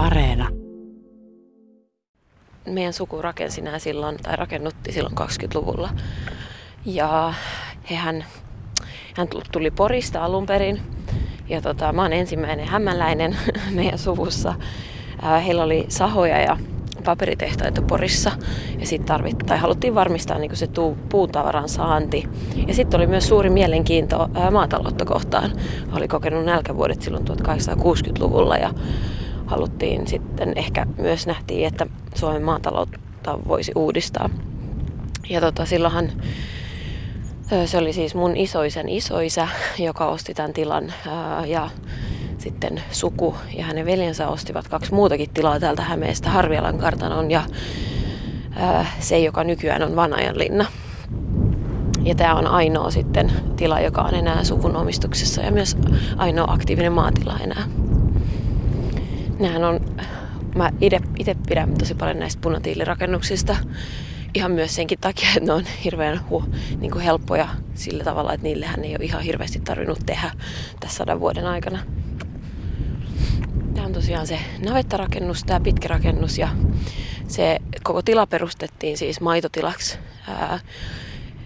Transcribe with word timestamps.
Areena. 0.00 0.48
Meidän 2.66 2.92
suku 2.92 3.22
rakensi 3.22 3.60
nämä 3.60 3.78
silloin, 3.78 4.16
tai 4.22 4.36
rakennutti 4.36 4.92
silloin 4.92 5.14
20-luvulla. 5.18 5.90
Ja 6.84 7.34
hehän, 7.90 8.24
hän 9.16 9.28
tuli 9.52 9.70
Porista 9.70 10.24
alun 10.24 10.46
perin. 10.46 10.80
Ja 11.48 11.60
tota, 11.60 11.92
mä 11.92 12.02
oon 12.02 12.12
ensimmäinen 12.12 12.66
hämäläinen 12.66 13.36
meidän 13.74 13.98
suvussa. 13.98 14.54
Heillä 15.46 15.62
oli 15.62 15.84
sahoja 15.88 16.40
ja 16.40 16.58
paperitehtaita 17.04 17.82
Porissa 17.82 18.32
ja 18.78 18.86
sitten 18.86 19.08
tarvittiin, 19.08 19.46
tai 19.46 19.58
haluttiin 19.58 19.94
varmistaa 19.94 20.38
niin 20.38 20.56
se 20.56 20.66
tuu, 20.66 20.98
puutavaran 21.08 21.68
saanti. 21.68 22.28
Ja 22.66 22.74
sitten 22.74 23.00
oli 23.00 23.06
myös 23.06 23.28
suuri 23.28 23.50
mielenkiinto 23.50 24.30
ää, 24.34 24.50
maataloutta 24.50 25.04
kohtaan. 25.04 25.52
Oli 25.92 26.08
kokenut 26.08 26.44
nälkävuodet 26.44 27.02
silloin 27.02 27.24
1860-luvulla 27.28 28.56
ja 28.56 28.74
haluttiin 29.50 30.06
sitten 30.06 30.52
ehkä 30.56 30.86
myös 30.98 31.26
nähtiin, 31.26 31.66
että 31.66 31.86
Suomen 32.14 32.42
maataloutta 32.42 33.38
voisi 33.48 33.72
uudistaa. 33.74 34.30
Ja 35.30 35.40
tota, 35.40 35.66
silloinhan 35.66 36.10
se 37.66 37.78
oli 37.78 37.92
siis 37.92 38.14
mun 38.14 38.36
isoisen 38.36 38.88
isoisä, 38.88 39.48
joka 39.78 40.06
osti 40.06 40.34
tämän 40.34 40.52
tilan 40.52 40.92
ja 41.46 41.70
sitten 42.38 42.82
suku 42.90 43.34
ja 43.56 43.64
hänen 43.64 43.86
veljensä 43.86 44.28
ostivat 44.28 44.68
kaksi 44.68 44.94
muutakin 44.94 45.30
tilaa 45.30 45.60
täältä 45.60 45.82
Hämeestä, 45.82 46.30
Harvialan 46.30 46.78
kartanon 46.78 47.30
ja 47.30 47.42
se, 48.98 49.18
joka 49.18 49.44
nykyään 49.44 49.82
on 49.82 49.96
Vanajanlinna. 49.96 50.66
Ja 52.02 52.14
tämä 52.14 52.34
on 52.34 52.46
ainoa 52.46 52.90
sitten 52.90 53.32
tila, 53.56 53.80
joka 53.80 54.02
on 54.02 54.14
enää 54.14 54.44
suvun 54.44 54.76
omistuksessa 54.76 55.42
ja 55.42 55.50
myös 55.50 55.76
ainoa 56.16 56.52
aktiivinen 56.52 56.92
maatila 56.92 57.38
enää. 57.42 57.89
Nämähän 59.40 59.64
on, 59.64 59.80
mä 60.54 60.70
itse 61.18 61.36
pidän 61.48 61.74
tosi 61.78 61.94
paljon 61.94 62.18
näistä 62.18 62.40
punatiilirakennuksista 62.40 63.56
ihan 64.34 64.52
myös 64.52 64.74
senkin 64.74 64.98
takia, 65.00 65.28
että 65.28 65.46
ne 65.46 65.52
on 65.52 65.64
hirveän 65.84 66.28
hu, 66.30 66.44
niin 66.80 66.90
kuin 66.90 67.04
helppoja 67.04 67.48
sillä 67.74 68.04
tavalla, 68.04 68.32
että 68.32 68.44
niillehän 68.44 68.84
ei 68.84 68.96
ole 68.96 69.04
ihan 69.04 69.22
hirveästi 69.22 69.60
tarvinnut 69.60 69.98
tehdä 70.06 70.30
tässä 70.80 70.96
sadan 70.96 71.20
vuoden 71.20 71.46
aikana. 71.46 71.78
Tämä 73.74 73.86
on 73.86 73.92
tosiaan 73.92 74.26
se 74.26 74.38
navettarakennus, 74.64 75.44
tämä 75.44 75.60
pitkä 75.60 75.88
rakennus 75.88 76.38
ja 76.38 76.48
se 77.28 77.58
koko 77.82 78.02
tila 78.02 78.26
perustettiin 78.26 78.98
siis 78.98 79.20
maitotilaksi. 79.20 79.98
Ää, 80.28 80.60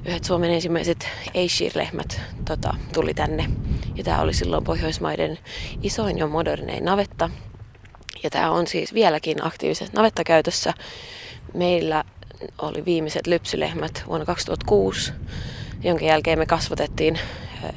yhdet 0.06 0.24
Suomen 0.24 0.50
ensimmäiset 0.50 1.08
Ayrshire-lehmät 1.34 2.20
tota, 2.44 2.74
tuli 2.92 3.14
tänne. 3.14 3.50
Ja 3.94 4.04
tämä 4.04 4.20
oli 4.20 4.34
silloin 4.34 4.64
Pohjoismaiden 4.64 5.38
isoin 5.82 6.18
ja 6.18 6.26
modernein 6.26 6.84
navetta. 6.84 7.30
Ja 8.24 8.30
tämä 8.30 8.50
on 8.50 8.66
siis 8.66 8.94
vieläkin 8.94 9.46
aktiivisessa 9.46 9.96
navettakäytössä. 9.96 10.74
Meillä 11.54 12.04
oli 12.58 12.84
viimeiset 12.84 13.26
lypsylehmät 13.26 14.04
vuonna 14.06 14.26
2006, 14.26 15.12
jonka 15.82 16.04
jälkeen 16.04 16.38
me 16.38 16.46
kasvatettiin 16.46 17.18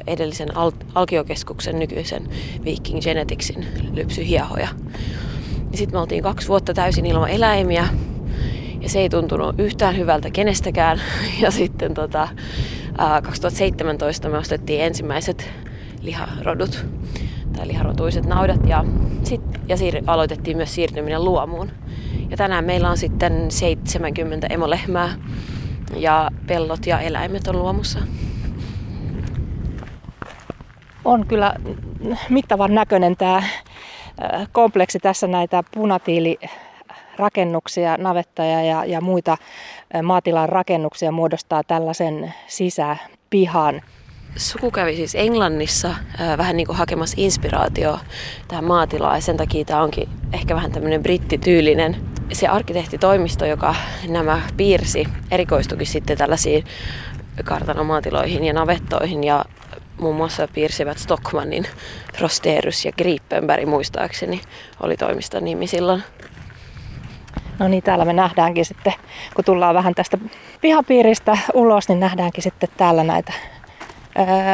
edellisen 0.07 0.57
Al- 0.57 0.71
Alkiokeskuksen 0.95 1.79
nykyisen 1.79 2.29
Viking 2.65 3.01
Geneticsin 3.01 3.67
lypsyhiehoja. 3.93 4.67
Sitten 5.75 5.95
me 5.95 5.99
oltiin 5.99 6.23
kaksi 6.23 6.47
vuotta 6.47 6.73
täysin 6.73 7.05
ilman 7.05 7.29
eläimiä 7.29 7.87
ja 8.81 8.89
se 8.89 8.99
ei 8.99 9.09
tuntunut 9.09 9.59
yhtään 9.59 9.97
hyvältä 9.97 10.29
kenestäkään. 10.29 11.01
Ja 11.41 11.51
sitten 11.51 11.93
tota, 11.93 12.27
2017 13.23 14.29
me 14.29 14.37
ostettiin 14.37 14.81
ensimmäiset 14.81 15.49
liharodut 16.01 16.85
tai 17.57 17.67
liharotuiset 17.67 18.25
naudat 18.25 18.67
ja, 18.67 18.85
sit, 19.23 19.41
ja 19.67 19.75
siir- 19.75 20.03
aloitettiin 20.07 20.57
myös 20.57 20.75
siirtyminen 20.75 21.25
luomuun. 21.25 21.71
Ja 22.29 22.37
tänään 22.37 22.65
meillä 22.65 22.89
on 22.89 22.97
sitten 22.97 23.51
70 23.51 24.47
emolehmää 24.47 25.09
ja 25.95 26.29
pellot 26.47 26.87
ja 26.87 26.99
eläimet 26.99 27.47
on 27.47 27.59
luomussa 27.59 27.99
on 31.07 31.27
kyllä 31.27 31.53
mittavan 32.29 32.75
näköinen 32.75 33.17
tämä 33.17 33.43
kompleksi. 34.51 34.99
Tässä 34.99 35.27
näitä 35.27 35.63
punatiilirakennuksia, 35.73 37.97
navettaja 37.97 38.63
ja, 38.63 38.85
ja 38.85 39.01
muita 39.01 39.37
maatilan 40.03 40.49
rakennuksia 40.49 41.11
muodostaa 41.11 41.63
tällaisen 41.63 42.33
sisäpihan. 42.47 43.81
Suku 44.37 44.71
kävi 44.71 44.95
siis 44.95 45.15
Englannissa 45.15 45.87
äh, 45.87 46.37
vähän 46.37 46.57
niin 46.57 46.67
kuin 46.67 46.77
hakemassa 46.77 47.15
inspiraatio 47.19 47.99
tähän 48.47 48.63
maatilaan 48.63 49.17
ja 49.17 49.21
sen 49.21 49.37
takia 49.37 49.65
tämä 49.65 49.81
onkin 49.81 50.09
ehkä 50.33 50.55
vähän 50.55 50.71
tämmöinen 50.71 51.03
brittityylinen. 51.03 51.95
Se 52.33 52.47
arkkitehtitoimisto, 52.47 53.45
joka 53.45 53.75
nämä 54.07 54.41
piirsi, 54.57 55.07
erikoistukin 55.31 55.87
sitten 55.87 56.17
tällaisiin 56.17 56.63
kartanomaatiloihin 57.43 58.43
ja 58.43 58.53
navettoihin 58.53 59.23
ja 59.23 59.45
muun 60.01 60.15
muassa 60.15 60.47
piirsivät 60.53 60.97
Stockmannin 60.97 61.67
Frosterus 62.17 62.85
ja 62.85 62.91
Gripenberg 62.91 63.65
muistaakseni 63.67 64.41
oli 64.79 64.97
toimiston 64.97 65.43
nimi 65.43 65.67
silloin. 65.67 66.03
No 67.59 67.67
niin, 67.67 67.83
täällä 67.83 68.05
me 68.05 68.13
nähdäänkin 68.13 68.65
sitten, 68.65 68.93
kun 69.35 69.45
tullaan 69.45 69.75
vähän 69.75 69.95
tästä 69.95 70.17
pihapiiristä 70.61 71.37
ulos, 71.53 71.89
niin 71.89 71.99
nähdäänkin 71.99 72.43
sitten 72.43 72.69
täällä 72.77 73.03
näitä 73.03 73.33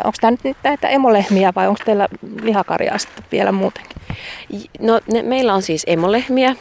onko 0.04 0.18
tämä 0.22 0.38
nyt 0.44 0.58
näitä 0.64 0.88
emolehmiä 0.88 1.52
vai 1.56 1.68
onko 1.68 1.82
teillä 1.86 2.08
lihakarjaa 2.42 2.98
sitten 2.98 3.24
vielä 3.32 3.52
muutenkin? 3.52 3.98
No 4.80 5.00
ne, 5.12 5.22
meillä 5.22 5.54
on 5.54 5.62
siis 5.62 5.84
emolehmiä, 5.88 6.56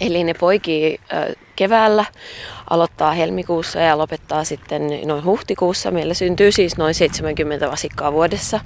eli 0.00 0.24
ne 0.24 0.34
poikii 0.34 1.00
keväällä, 1.56 2.04
aloittaa 2.70 3.12
helmikuussa 3.12 3.80
ja 3.80 3.98
lopettaa 3.98 4.44
sitten 4.44 4.82
noin 5.04 5.24
huhtikuussa. 5.24 5.90
Meillä 5.90 6.14
syntyy 6.14 6.52
siis 6.52 6.76
noin 6.76 6.94
70 6.94 7.70
vasikkaa 7.70 8.12
vuodessa. 8.12 8.60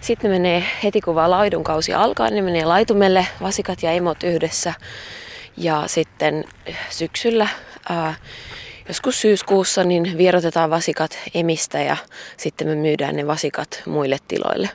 Sitten 0.00 0.30
ne 0.30 0.38
menee 0.38 0.64
heti 0.84 1.00
kun 1.00 1.14
vaan 1.14 1.30
laidunkausi 1.30 1.94
alkaa, 1.94 2.30
niin 2.30 2.44
menee 2.44 2.64
laitumelle 2.64 3.26
vasikat 3.42 3.82
ja 3.82 3.92
emot 3.92 4.22
yhdessä. 4.22 4.74
Ja 5.56 5.82
sitten 5.86 6.44
syksyllä, 6.90 7.48
ää, 7.88 8.14
joskus 8.88 9.20
syyskuussa, 9.20 9.84
niin 9.84 10.18
vierotetaan 10.18 10.70
vasikat 10.70 11.18
emistä 11.34 11.82
ja 11.82 11.96
sitten 12.36 12.68
me 12.68 12.74
myydään 12.74 13.16
ne 13.16 13.26
vasikat 13.26 13.82
muille 13.86 14.18
tiloille. 14.28 14.70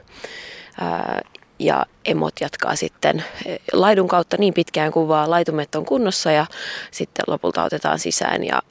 Ja 1.59 1.85
emot 2.05 2.33
jatkaa 2.41 2.75
sitten 2.75 3.23
eh, 3.45 3.59
laidun 3.73 4.07
kautta 4.07 4.37
niin 4.39 4.53
pitkään 4.53 4.91
kuin 4.91 5.07
vaan 5.07 5.29
laitumet 5.29 5.75
on 5.75 5.85
kunnossa 5.85 6.31
ja 6.31 6.45
sitten 6.91 7.23
lopulta 7.27 7.63
otetaan 7.63 7.99
sisään 7.99 8.43
ja 8.43 8.61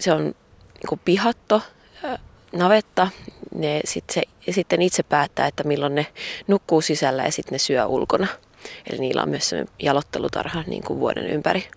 se 0.00 0.12
on 0.12 0.22
niin 0.90 1.00
pihatto, 1.04 1.62
navetta. 2.54 3.08
Ne 3.54 3.80
sit 3.84 4.04
se, 4.10 4.22
sitten 4.50 4.82
itse 4.82 5.02
päättää, 5.02 5.46
että 5.46 5.64
milloin 5.64 5.94
ne 5.94 6.06
nukkuu 6.46 6.80
sisällä 6.80 7.24
ja 7.24 7.32
sitten 7.32 7.52
ne 7.52 7.58
syö 7.58 7.86
ulkona. 7.86 8.26
Eli 8.90 8.98
niillä 8.98 9.22
on 9.22 9.28
myös 9.28 9.54
jalottelutarha 9.78 10.64
niin 10.66 10.82
kuin 10.82 11.00
vuoden 11.00 11.26
ympäri. 11.26 11.68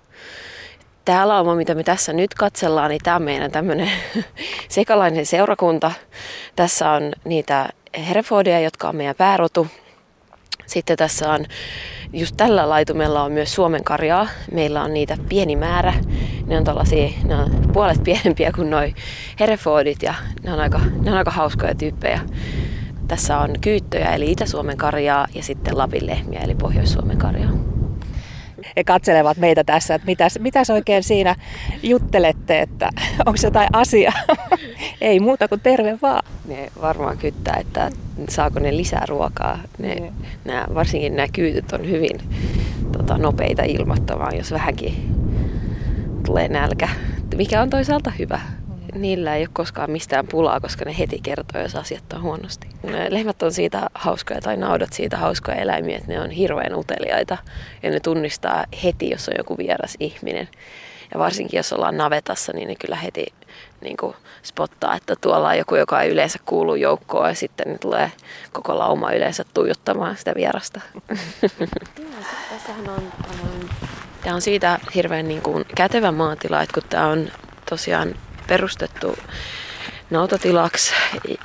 Tämä 1.08 1.28
lauma, 1.28 1.56
mitä 1.56 1.76
me 1.76 1.84
tässä 1.84 2.14
nyt 2.14 2.34
katsellaan, 2.34 2.90
niin 2.90 3.02
tämä 3.04 3.16
on 3.16 3.22
meidän 3.22 3.52
tämmöinen 3.52 3.90
sekalainen 4.70 5.26
seurakunta. 5.26 5.92
Tässä 6.56 6.92
on 6.92 7.12
niitä 7.26 7.70
Herefordia, 8.08 8.60
jotka 8.60 8.90
on 8.90 8.96
meidän 8.96 9.16
päärotu. 9.16 9.68
Sitten 10.66 10.98
tässä 10.98 11.32
on, 11.32 11.46
just 12.14 12.38
tällä 12.38 12.70
laitumella 12.70 13.24
on 13.24 13.32
myös 13.32 13.54
Suomen 13.54 13.84
karjaa. 13.84 14.28
Meillä 14.52 14.84
on 14.84 14.94
niitä 14.94 15.18
pieni 15.30 15.56
määrä. 15.56 15.94
Ne 16.46 16.58
on 16.58 16.64
tällaisia, 16.64 17.10
ne 17.24 17.36
on 17.36 17.52
puolet 17.74 18.04
pienempiä 18.04 18.52
kuin 18.52 18.70
noi 18.70 18.94
Herefordit 19.40 20.04
ja 20.04 20.14
ne 20.44 20.54
on 20.54 20.60
aika, 20.60 20.80
ne 21.02 21.12
on 21.12 21.18
aika 21.18 21.32
hauskoja 21.32 21.76
tyyppejä. 21.76 22.20
Tässä 23.08 23.38
on 23.38 23.56
kyyttöjä 23.62 24.16
eli 24.16 24.32
Itä-Suomen 24.32 24.78
karjaa 24.78 25.28
ja 25.34 25.44
sitten 25.44 25.78
Lapin 25.78 26.08
lehmiä 26.08 26.40
eli 26.40 26.56
Pohjois-Suomen 26.56 27.18
karjaa 27.18 27.77
he 28.78 28.84
katselevat 28.84 29.38
meitä 29.38 29.64
tässä, 29.64 29.96
että 29.96 30.06
mitäs, 30.06 30.40
mitäs 30.40 30.70
oikein 30.70 31.04
siinä 31.04 31.36
juttelette, 31.84 32.60
että 32.60 32.90
onko 33.26 33.40
jotain 33.44 33.70
asiaa. 33.74 34.14
Ei 35.02 35.20
muuta 35.20 35.48
kuin 35.48 35.62
terve 35.62 35.98
vaan. 36.02 36.24
Ne 36.48 36.72
varmaan 36.82 37.18
kyttää, 37.18 37.58
että 37.60 37.92
saako 38.30 38.60
ne 38.60 38.78
lisää 38.78 39.04
ruokaa. 39.08 39.60
Ne, 39.78 39.96
ne. 39.96 40.14
Nämä, 40.46 40.66
varsinkin 40.76 41.16
nämä 41.16 41.28
kyytyt 41.34 41.72
on 41.72 41.90
hyvin 41.90 42.20
tota, 42.92 43.18
nopeita 43.18 43.64
ilmoittamaan, 43.64 44.38
jos 44.38 44.52
vähänkin 44.52 45.16
tulee 46.26 46.48
nälkä, 46.48 46.90
mikä 47.36 47.62
on 47.62 47.70
toisaalta 47.70 48.12
hyvä 48.20 48.40
niillä 48.98 49.36
ei 49.36 49.42
ole 49.42 49.50
koskaan 49.54 49.92
mistään 49.92 50.28
pulaa, 50.28 50.60
koska 50.60 50.86
ne 50.86 50.98
heti 50.98 51.20
kertoo, 51.24 51.62
jos 51.62 51.76
asiat 51.76 52.14
on 52.14 52.22
huonosti. 52.22 52.68
Lehmät 53.10 53.44
on 53.44 53.54
siitä 53.54 53.90
hauskoja 53.94 54.42
tai 54.42 54.58
naudat 54.58 54.94
siitä 54.94 55.18
hauskoja 55.18 55.58
eläimiä, 55.58 55.98
että 55.98 56.12
ne 56.12 56.22
on 56.22 56.30
hirveän 56.30 56.76
uteliaita 56.76 57.38
ja 57.84 57.92
ne 57.92 58.00
tunnistaa 58.00 58.66
heti, 58.84 59.10
jos 59.10 59.30
on 59.30 59.36
joku 59.38 59.58
vieras 59.58 59.96
ihminen. 60.00 60.48
Ja 61.14 61.20
varsinkin 61.20 61.58
jos 61.58 61.74
ollaan 61.74 61.98
navetassa, 61.98 62.54
niin 62.54 62.68
ne 62.68 62.76
kyllä 62.76 62.96
heti 62.96 63.26
niin 63.82 63.98
kuin 63.98 64.16
spottaa, 64.44 64.96
että 64.96 65.16
tuolla 65.22 65.50
on 65.50 65.58
joku, 65.58 65.76
joka 65.76 66.02
ei 66.02 66.12
yleensä 66.12 66.40
kuulu 66.46 66.76
joukkoon 66.76 67.30
ja 67.30 67.36
sitten 67.36 67.72
ne 67.72 67.78
tulee 67.78 68.12
koko 68.52 68.80
lauma 68.80 69.12
yleensä 69.12 69.46
tuijottamaan 69.54 70.18
sitä 70.18 70.34
vierasta. 70.36 70.82
tässähän 72.50 72.90
on, 72.90 73.12
tämä 74.24 74.36
on 74.36 74.42
siitä 74.42 74.80
hirveän 74.96 75.28
niin 75.28 75.42
kuin 75.42 75.66
kätevä 75.76 76.12
maatila, 76.12 76.62
että 76.62 76.74
kun 76.74 76.90
tämä 76.90 77.08
on 77.08 77.28
tosiaan 77.70 78.16
perustettu 78.48 79.18
nautatilaksi 80.10 80.94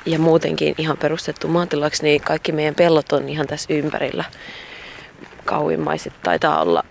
ja 0.05 0.19
muutenkin 0.19 0.75
ihan 0.77 0.97
perustettu 0.97 1.47
maatilaksi, 1.47 2.03
niin 2.03 2.21
kaikki 2.21 2.51
meidän 2.51 2.75
pellot 2.75 3.11
on 3.11 3.29
ihan 3.29 3.47
tässä 3.47 3.73
ympärillä. 3.73 4.23
Kauimmaiset 5.45 6.13
taitaa 6.23 6.61
olla 6.61 6.83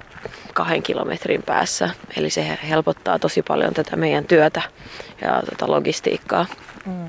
kahden 0.54 0.82
kilometrin 0.82 1.42
päässä. 1.42 1.90
Eli 2.16 2.30
se 2.30 2.58
helpottaa 2.68 3.18
tosi 3.18 3.42
paljon 3.42 3.74
tätä 3.74 3.96
meidän 3.96 4.24
työtä 4.24 4.62
ja 5.20 5.42
tätä 5.50 5.70
logistiikkaa. 5.70 6.46
Mm. 6.86 7.08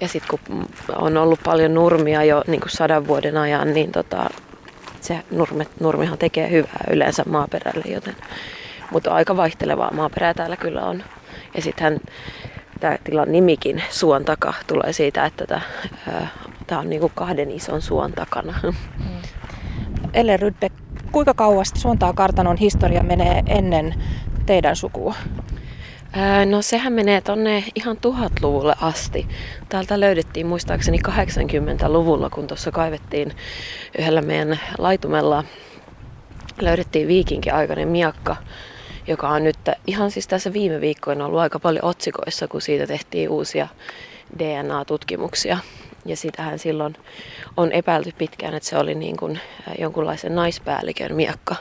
Ja 0.00 0.08
sitten 0.08 0.38
kun 0.46 0.66
on 0.96 1.16
ollut 1.16 1.40
paljon 1.44 1.74
nurmia 1.74 2.24
jo 2.24 2.44
niin 2.46 2.60
kuin 2.60 2.70
sadan 2.70 3.06
vuoden 3.06 3.36
ajan, 3.36 3.74
niin 3.74 3.92
tota, 3.92 4.30
se 5.00 5.20
nurme, 5.30 5.66
nurmihan 5.80 6.18
tekee 6.18 6.50
hyvää 6.50 6.84
yleensä 6.90 7.22
maaperälle, 7.26 7.84
joten, 7.86 8.16
mutta 8.90 9.14
aika 9.14 9.36
vaihtelevaa 9.36 9.90
maaperää 9.94 10.34
täällä 10.34 10.56
kyllä 10.56 10.82
on. 10.82 11.02
Ja 11.56 11.62
sittenhän 11.62 12.00
tämä 12.80 12.98
tilan 13.04 13.32
nimikin 13.32 13.82
suon 13.90 14.24
taka 14.24 14.54
tulee 14.66 14.92
siitä, 14.92 15.24
että 15.24 15.60
tämä 16.66 16.80
on 16.80 16.90
niinku 16.90 17.12
kahden 17.14 17.50
ison 17.50 17.82
suon 17.82 18.12
takana. 18.12 18.54
Mm. 18.64 18.74
Elle 20.14 20.36
Rydbeck, 20.36 20.74
kuinka 21.12 21.34
kauas 21.34 21.72
Suontaa 21.74 22.12
kartanon 22.12 22.56
historia 22.56 23.02
menee 23.02 23.42
ennen 23.46 23.94
teidän 24.46 24.76
sukua? 24.76 25.14
No 26.50 26.62
sehän 26.62 26.92
menee 26.92 27.20
tonne 27.20 27.64
ihan 27.74 27.96
tuhatluvulle 27.96 28.74
asti. 28.80 29.28
Täältä 29.68 30.00
löydettiin 30.00 30.46
muistaakseni 30.46 30.98
80-luvulla, 31.08 32.30
kun 32.30 32.46
tuossa 32.46 32.70
kaivettiin 32.70 33.32
yhdellä 33.98 34.22
meidän 34.22 34.60
laitumella, 34.78 35.44
löydettiin 36.60 37.08
viikinkin-aikainen 37.08 37.88
miakka, 37.88 38.36
joka 39.06 39.28
on 39.28 39.44
nyt 39.44 39.58
ihan 39.86 40.10
siis 40.10 40.26
tässä 40.26 40.52
viime 40.52 40.80
viikkoina 40.80 41.26
ollut 41.26 41.40
aika 41.40 41.58
paljon 41.58 41.84
otsikoissa, 41.84 42.48
kun 42.48 42.62
siitä 42.62 42.86
tehtiin 42.86 43.30
uusia 43.30 43.68
DNA-tutkimuksia. 44.38 45.58
Ja 46.04 46.16
sitähän 46.16 46.58
silloin 46.58 46.96
on 47.56 47.72
epäilty 47.72 48.12
pitkään, 48.18 48.54
että 48.54 48.68
se 48.68 48.78
oli 48.78 48.94
niin 48.94 49.16
kuin 49.16 49.40
jonkunlaisen 49.78 50.34
naispäällikön 50.34 51.14
miakka. 51.14 51.56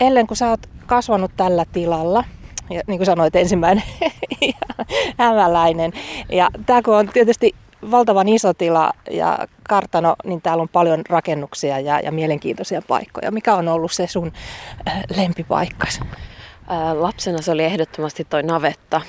Ellen, 0.00 0.26
kun 0.26 0.36
sä 0.36 0.48
oot 0.48 0.66
kasvanut 0.86 1.30
tällä 1.36 1.64
tilalla, 1.72 2.24
ja 2.70 2.80
niin 2.86 2.98
kuin 2.98 3.06
sanoit, 3.06 3.36
ensimmäinen 3.36 3.84
hämäläinen. 5.18 5.92
Ja 6.28 6.48
tämä 6.66 6.82
kun 6.82 6.96
on 6.96 7.08
tietysti 7.08 7.54
valtavan 7.90 8.28
iso 8.28 8.54
tila 8.54 8.92
ja 9.10 9.38
kartano, 9.68 10.16
niin 10.24 10.42
täällä 10.42 10.62
on 10.62 10.68
paljon 10.68 11.02
rakennuksia 11.08 11.80
ja, 11.80 12.00
ja 12.00 12.12
mielenkiintoisia 12.12 12.82
paikkoja. 12.88 13.30
Mikä 13.30 13.54
on 13.54 13.68
ollut 13.68 13.92
se 13.92 14.06
sun 14.06 14.32
äh, 14.88 15.02
lempipaikkasi? 15.16 16.00
Äh, 16.70 16.96
lapsena 16.96 17.42
se 17.42 17.50
oli 17.50 17.64
ehdottomasti 17.64 18.24
toi 18.24 18.42
navetta. 18.42 19.00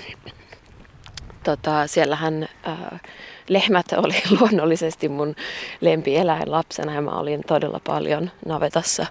Tota, 1.43 1.87
siellähän 1.87 2.47
äh, 2.67 3.01
lehmät 3.47 3.85
oli 4.03 4.15
luonnollisesti 4.39 5.09
mun 5.09 5.35
lempieläin 5.81 6.51
lapsena 6.51 6.93
ja 6.93 7.01
mä 7.01 7.11
olin 7.11 7.41
todella 7.47 7.81
paljon 7.87 8.31
navetassa 8.45 9.05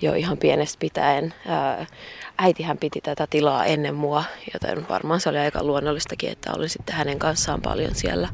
jo 0.00 0.14
ihan 0.14 0.38
pienestä 0.38 0.76
pitäen. 0.80 1.34
Äh, 1.50 1.86
äitihän 2.38 2.78
piti 2.78 3.00
tätä 3.00 3.26
tilaa 3.30 3.64
ennen 3.64 3.94
mua, 3.94 4.24
joten 4.52 4.88
varmaan 4.88 5.20
se 5.20 5.28
oli 5.28 5.38
aika 5.38 5.64
luonnollistakin, 5.64 6.30
että 6.30 6.52
olin 6.52 6.68
sitten 6.68 6.94
hänen 6.94 7.18
kanssaan 7.18 7.60
paljon 7.62 7.94
siellä. 7.94 8.28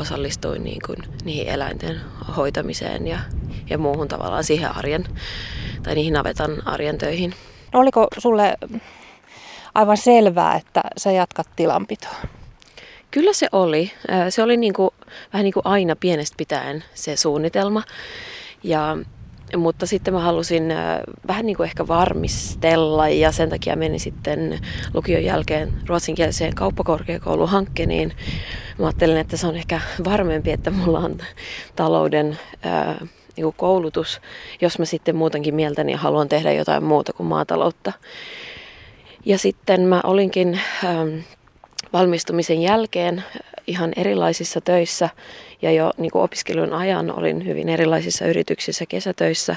Osallistuin 0.00 0.64
niin 0.64 0.80
kuin 0.86 0.98
niihin 1.24 1.48
eläinten 1.48 2.00
hoitamiseen 2.36 3.06
ja, 3.06 3.18
ja 3.70 3.78
muuhun 3.78 4.08
tavallaan 4.08 4.44
siihen 4.44 4.76
arjen 4.76 5.04
tai 5.82 5.94
niihin 5.94 6.12
navetan 6.12 6.66
arjen 6.66 6.98
töihin. 6.98 7.34
No 7.74 7.80
oliko 7.80 8.06
sulle 8.18 8.56
aivan 9.74 9.96
selvää, 9.96 10.54
että 10.54 10.82
sä 10.96 11.12
jatkat 11.12 11.48
tilanpitoa? 11.56 12.16
Kyllä 13.10 13.32
se 13.32 13.48
oli. 13.52 13.92
Se 14.30 14.42
oli 14.42 14.56
niin 14.56 14.72
kuin, 14.72 14.90
vähän 15.32 15.44
niin 15.44 15.54
kuin 15.54 15.66
aina 15.66 15.96
pienestä 15.96 16.34
pitäen 16.36 16.84
se 16.94 17.16
suunnitelma. 17.16 17.82
Ja 18.62 18.96
mutta 19.56 19.86
sitten 19.86 20.14
mä 20.14 20.20
halusin 20.20 20.64
vähän 21.28 21.46
niin 21.46 21.56
kuin 21.56 21.64
ehkä 21.64 21.88
varmistella 21.88 23.08
ja 23.08 23.32
sen 23.32 23.50
takia 23.50 23.76
menin 23.76 24.00
sitten 24.00 24.60
lukion 24.94 25.24
jälkeen 25.24 25.72
ruotsinkieliseen 25.86 26.54
kauppakorkeakouluhankkeen. 26.54 28.12
Mä 28.78 28.86
ajattelin, 28.86 29.16
että 29.16 29.36
se 29.36 29.46
on 29.46 29.56
ehkä 29.56 29.80
varmempi, 30.04 30.50
että 30.50 30.70
mulla 30.70 30.98
on 30.98 31.18
talouden 31.76 32.38
niin 33.36 33.44
kuin 33.44 33.54
koulutus, 33.56 34.20
jos 34.60 34.78
mä 34.78 34.84
sitten 34.84 35.16
muutenkin 35.16 35.54
mieltäni 35.54 35.92
ja 35.92 35.98
haluan 35.98 36.28
tehdä 36.28 36.52
jotain 36.52 36.84
muuta 36.84 37.12
kuin 37.12 37.26
maataloutta. 37.26 37.92
Ja 39.24 39.38
sitten 39.38 39.80
mä 39.80 40.00
olinkin 40.04 40.60
ää, 40.84 41.06
valmistumisen 41.92 42.62
jälkeen 42.62 43.24
ihan 43.66 43.92
erilaisissa 43.96 44.60
töissä 44.60 45.08
ja 45.62 45.70
jo 45.70 45.90
niin 45.96 46.10
kuin 46.10 46.22
opiskelun 46.22 46.72
ajan 46.72 47.18
olin 47.18 47.46
hyvin 47.46 47.68
erilaisissa 47.68 48.26
yrityksissä 48.26 48.86
kesätöissä, 48.86 49.56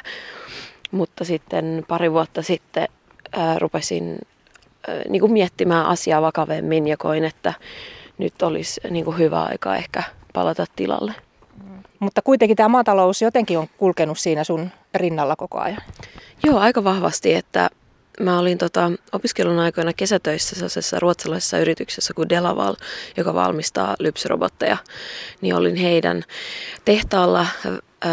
mutta 0.92 1.26
sitten 1.26 1.86
pari 1.88 2.12
vuotta 2.12 2.42
sitten 2.42 2.88
ää, 3.32 3.60
rupesin 3.60 4.18
ää, 4.88 5.02
niin 5.10 5.20
kuin 5.20 5.32
miettimään 5.32 5.86
asiaa 5.86 6.22
vakavemmin 6.22 6.88
ja 6.88 6.98
koin, 6.98 7.24
että 7.24 7.54
nyt 8.18 8.42
olisi 8.42 8.82
niin 8.90 9.06
kuin 9.06 9.18
hyvä 9.18 9.44
aika 9.44 9.76
ehkä 9.76 10.04
palata 10.34 10.66
tilalle. 10.76 11.27
Mutta 12.00 12.22
kuitenkin 12.22 12.58
tämä 12.58 12.70
maatalous 12.70 13.22
jotenkin 13.22 13.60
on 13.60 13.68
kulkenut 13.78 14.20
siinä 14.20 14.44
sun 14.44 14.70
rinnalla 14.96 15.36
koko 15.36 15.60
ajan. 15.60 15.82
Joo, 16.46 16.60
aika 16.60 16.84
vahvasti, 16.84 17.34
että 17.34 17.70
Mä 18.20 18.40
olin 18.40 18.58
tota, 18.58 18.92
opiskelun 19.12 19.60
aikoina 19.60 19.94
kesätöissä 19.94 20.56
sellaisessa 20.56 21.00
ruotsalaisessa 21.00 21.60
yrityksessä 21.60 22.14
kuin 22.14 22.30
Delaval, 22.30 22.76
joka 23.18 23.34
valmistaa 23.34 23.96
lypsyrobotteja. 24.00 24.78
Niin 25.42 25.56
olin 25.56 25.76
heidän 25.76 26.24
tehtaalla 26.86 27.48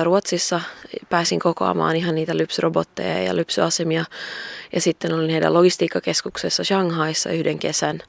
Ruotsissa. 0.02 0.60
Pääsin 1.10 1.38
kokoamaan 1.38 1.96
ihan 1.96 2.14
niitä 2.14 2.36
lypsyrobotteja 2.36 3.22
ja 3.22 3.36
lypsyasemia. 3.36 4.04
Ja 4.72 4.81
sitten 4.81 5.12
olin 5.12 5.31
heidän 5.31 5.54
logistiikkakeskuksessa 5.54 6.64
Shanghaissa 6.64 7.31
yhden 7.31 7.58
kesän. 7.58 8.00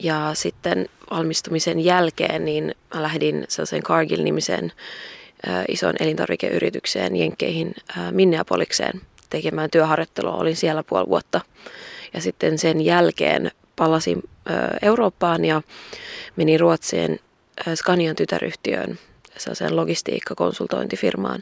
Ja 0.00 0.30
sitten 0.34 0.88
valmistumisen 1.10 1.80
jälkeen 1.80 2.44
niin 2.44 2.74
mä 2.94 3.02
lähdin 3.02 3.44
sellaisen 3.48 3.82
Cargill-nimiseen 3.82 4.72
ison 5.68 5.94
elintarvikeyritykseen 6.00 7.16
Jenkkeihin 7.16 7.74
Minneapolikseen 8.10 9.00
tekemään 9.30 9.70
työharjoittelua. 9.70 10.34
Olin 10.34 10.56
siellä 10.56 10.82
puoli 10.82 11.08
vuotta. 11.08 11.40
Ja 12.14 12.20
sitten 12.20 12.58
sen 12.58 12.80
jälkeen 12.80 13.50
palasin 13.76 14.22
Eurooppaan 14.82 15.44
ja 15.44 15.62
menin 16.36 16.60
Ruotsiin 16.60 17.20
Scanian 17.74 18.16
tytäryhtiöön, 18.16 18.98
sellaiseen 19.36 19.76
logistiikkakonsultointifirmaan 19.76 21.40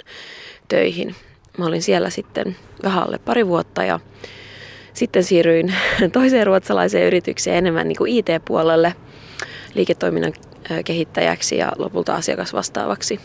töihin. 0.68 1.14
Mä 1.58 1.66
olin 1.66 1.82
siellä 1.82 2.10
sitten 2.10 2.56
vähän 2.82 3.02
alle 3.02 3.18
pari 3.18 3.46
vuotta 3.46 3.84
ja 3.84 4.00
sitten 4.96 5.24
siirryin 5.24 5.74
toiseen 6.12 6.46
ruotsalaiseen 6.46 7.06
yritykseen 7.06 7.56
enemmän 7.56 7.88
niin 7.88 7.96
kuin 7.96 8.12
IT-puolelle 8.12 8.94
liiketoiminnan 9.74 10.32
kehittäjäksi 10.84 11.56
ja 11.56 11.72
lopulta 11.78 12.14
asiakasvastaavaksi. 12.14 13.20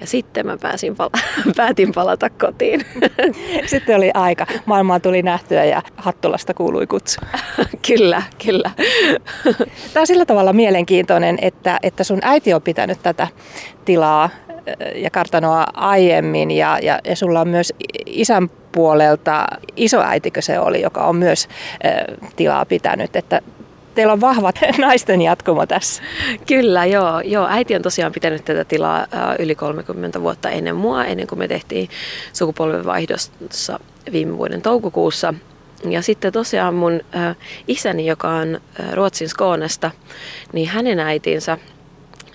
Ja 0.00 0.06
sitten 0.06 0.46
mä 0.46 0.56
pääsin 0.60 0.96
pala- 0.96 1.20
päätin 1.56 1.92
palata 1.92 2.30
kotiin. 2.30 2.86
Sitten 3.66 3.96
oli 3.96 4.10
aika. 4.14 4.46
Maailmaa 4.66 5.00
tuli 5.00 5.22
nähtyä 5.22 5.64
ja 5.64 5.82
Hattulasta 5.96 6.54
kuului 6.54 6.86
kutsu. 6.86 7.20
kyllä, 7.88 8.22
kyllä. 8.46 8.70
Tämä 9.92 10.00
on 10.00 10.06
sillä 10.06 10.24
tavalla 10.26 10.52
mielenkiintoinen, 10.52 11.38
että, 11.42 11.78
että 11.82 12.04
sun 12.04 12.18
äiti 12.22 12.54
on 12.54 12.62
pitänyt 12.62 13.02
tätä 13.02 13.28
tilaa 13.84 14.30
ja 14.94 15.10
kartanoa 15.10 15.66
aiemmin 15.74 16.50
ja, 16.50 16.78
ja, 16.82 16.98
ja 17.04 17.16
sulla 17.16 17.40
on 17.40 17.48
myös 17.48 17.72
isän 18.06 18.50
puolelta 18.72 19.46
isoäitikö 19.76 20.42
se 20.42 20.58
oli, 20.58 20.80
joka 20.80 21.04
on 21.04 21.16
myös 21.16 21.48
tilaa 22.36 22.64
pitänyt. 22.64 23.16
Että 23.16 23.40
teillä 23.94 24.12
on 24.12 24.20
vahvat 24.20 24.56
naisten 24.78 25.22
jatkumo 25.22 25.66
tässä. 25.66 26.02
Kyllä, 26.46 26.86
joo, 26.86 27.20
joo. 27.20 27.46
Äiti 27.50 27.76
on 27.76 27.82
tosiaan 27.82 28.12
pitänyt 28.12 28.44
tätä 28.44 28.64
tilaa 28.64 29.06
yli 29.38 29.54
30 29.54 30.20
vuotta 30.20 30.50
ennen 30.50 30.76
mua, 30.76 31.04
ennen 31.04 31.26
kuin 31.26 31.38
me 31.38 31.48
tehtiin 31.48 31.88
sukupolvenvaihdossa 32.32 33.80
viime 34.12 34.38
vuoden 34.38 34.62
toukokuussa. 34.62 35.34
Ja 35.90 36.02
sitten 36.02 36.32
tosiaan 36.32 36.74
mun 36.74 37.00
isäni, 37.68 38.06
joka 38.06 38.28
on 38.28 38.60
Ruotsin 38.92 39.28
Skånesta, 39.28 39.90
niin 40.52 40.68
hänen 40.68 41.00
äitinsä, 41.00 41.58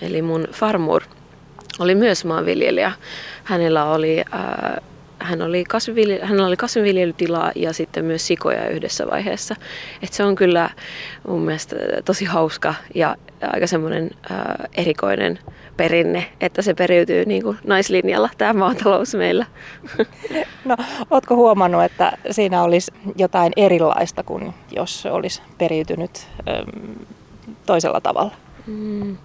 eli 0.00 0.22
mun 0.22 0.48
farmur, 0.52 1.02
oli 1.78 1.94
myös 1.94 2.24
maanviljelijä. 2.24 2.92
Hänellä 3.44 3.84
oli, 3.84 4.24
hän 5.28 5.42
oli, 5.42 5.64
kasvinviljely, 5.64 6.24
hän 6.24 6.40
oli 6.40 6.56
kasvinviljelytila 6.56 7.52
ja 7.54 7.72
sitten 7.72 8.04
myös 8.04 8.26
sikoja 8.26 8.68
yhdessä 8.68 9.06
vaiheessa. 9.06 9.56
Et 10.02 10.12
se 10.12 10.24
on 10.24 10.34
kyllä 10.34 10.70
mun 11.28 11.40
mielestä 11.40 11.76
tosi 12.04 12.24
hauska 12.24 12.74
ja 12.94 13.16
aika 13.42 13.66
semmoinen 13.66 14.10
äh, 14.30 14.38
erikoinen 14.76 15.38
perinne, 15.76 16.26
että 16.40 16.62
se 16.62 16.74
periytyy 16.74 17.24
niin 17.24 17.42
kuin 17.42 17.58
naislinjalla 17.64 18.30
tämä 18.38 18.52
maatalous 18.52 19.14
meillä. 19.14 19.46
No, 20.64 20.76
ootko 21.10 21.36
huomannut, 21.36 21.84
että 21.84 22.12
siinä 22.30 22.62
olisi 22.62 22.92
jotain 23.16 23.52
erilaista 23.56 24.22
kuin 24.22 24.54
jos 24.70 25.06
olisi 25.06 25.42
periytynyt 25.58 26.28
ähm, 26.48 26.92
toisella 27.66 28.00
tavalla? 28.00 28.32
Mm. 28.66 29.16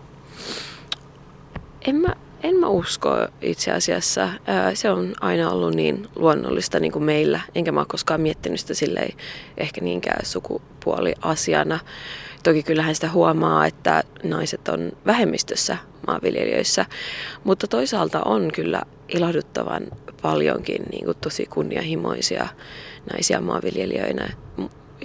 En 1.87 1.95
mä, 1.95 2.15
en 2.43 2.55
mä 2.55 2.67
usko 2.67 3.27
itse 3.41 3.71
asiassa. 3.71 4.29
Se 4.73 4.91
on 4.91 5.13
aina 5.21 5.51
ollut 5.51 5.75
niin 5.75 6.07
luonnollista 6.15 6.79
niin 6.79 6.91
kuin 6.91 7.03
meillä, 7.03 7.39
enkä 7.55 7.71
mä 7.71 7.79
ole 7.79 7.87
koskaan 7.89 8.21
miettinyt 8.21 8.59
sitä 8.59 8.73
silleen 8.73 9.13
ehkä 9.57 9.81
niinkään 9.81 10.25
sukupuoliasiana. 10.25 11.79
Toki 12.43 12.63
kyllähän 12.63 12.95
sitä 12.95 13.09
huomaa, 13.09 13.65
että 13.65 14.03
naiset 14.23 14.67
on 14.67 14.91
vähemmistössä 15.05 15.77
maanviljelijöissä, 16.07 16.85
mutta 17.43 17.67
toisaalta 17.67 18.21
on 18.25 18.49
kyllä 18.53 18.81
ilahduttavan 19.09 19.83
paljonkin 20.21 20.83
niin 20.91 21.05
kuin 21.05 21.17
tosi 21.21 21.45
kunnianhimoisia 21.45 22.47
naisia 23.13 23.41
maanviljelijöinä. 23.41 24.29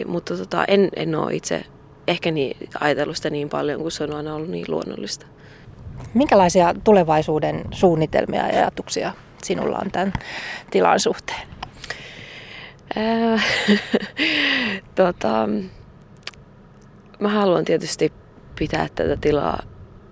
Mutta 0.06 0.36
tota, 0.36 0.64
en, 0.64 0.88
en 0.96 1.14
ole 1.14 1.34
itse 1.34 1.64
ehkä 2.08 2.30
niin, 2.30 2.56
ajatellut 2.80 3.16
sitä 3.16 3.30
niin 3.30 3.48
paljon, 3.48 3.80
kun 3.80 3.90
se 3.90 4.04
on 4.04 4.14
aina 4.14 4.34
ollut 4.34 4.50
niin 4.50 4.66
luonnollista. 4.68 5.26
Minkälaisia 6.14 6.74
tulevaisuuden 6.84 7.64
suunnitelmia 7.70 8.48
ja 8.48 8.58
ajatuksia 8.58 9.12
sinulla 9.42 9.78
on 9.78 9.90
tämän 9.90 10.12
tilan 10.70 11.00
suhteen? 11.00 11.48
Äh, 12.96 13.44
tota, 14.94 15.48
mä 17.18 17.28
haluan 17.28 17.64
tietysti 17.64 18.12
pitää 18.58 18.88
tätä 18.94 19.16
tilaa 19.20 19.62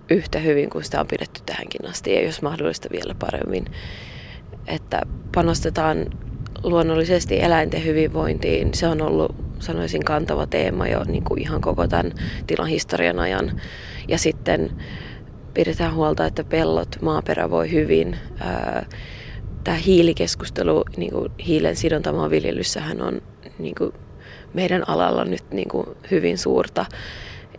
yhtä 0.09 0.39
hyvin 0.39 0.69
kuin 0.69 0.83
sitä 0.83 0.99
on 0.99 1.07
pidetty 1.07 1.41
tähänkin 1.45 1.89
asti 1.89 2.13
ja 2.13 2.21
jos 2.21 2.41
mahdollista 2.41 2.89
vielä 2.91 3.15
paremmin. 3.19 3.65
Että 4.67 5.01
panostetaan 5.35 6.05
luonnollisesti 6.63 7.43
eläinten 7.43 7.85
hyvinvointiin. 7.85 8.73
Se 8.73 8.87
on 8.87 9.01
ollut, 9.01 9.35
sanoisin, 9.59 10.03
kantava 10.03 10.47
teema 10.47 10.87
jo 10.87 11.03
niin 11.03 11.23
kuin 11.23 11.41
ihan 11.41 11.61
koko 11.61 11.87
tämän 11.87 12.11
tilan 12.47 12.67
historian 12.67 13.19
ajan. 13.19 13.61
Ja 14.07 14.17
sitten 14.17 14.71
pidetään 15.57 15.93
huolta, 15.93 16.25
että 16.25 16.43
pellot, 16.43 16.95
maaperä 17.01 17.49
voi 17.49 17.71
hyvin. 17.71 18.17
Tämä 19.63 19.77
hiilikeskustelu, 19.77 20.83
niin 20.97 21.11
kuin 21.11 21.31
hiilen 21.47 21.75
sidonta 21.75 22.13
maanviljelyssähän 22.13 23.01
on 23.01 23.21
niin 23.59 23.75
kuin 23.75 23.91
meidän 24.53 24.89
alalla 24.89 25.25
nyt 25.25 25.43
niin 25.51 25.69
kuin 25.69 25.87
hyvin 26.11 26.37
suurta. 26.37 26.85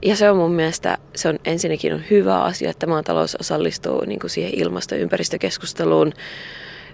Ja 0.02 0.16
se 0.16 0.30
on 0.30 0.36
mun 0.36 0.52
mielestä, 0.52 0.98
se 1.16 1.28
on 1.28 1.38
ensinnäkin 1.44 1.94
on 1.94 2.02
hyvä 2.10 2.42
asia, 2.42 2.70
että 2.70 2.86
maatalous 2.86 3.34
osallistuu 3.34 4.04
niin 4.04 4.20
kuin 4.20 4.30
siihen 4.30 4.52
ilmasto- 4.54 4.94
ja 4.94 5.00
ympäristökeskusteluun. 5.00 6.12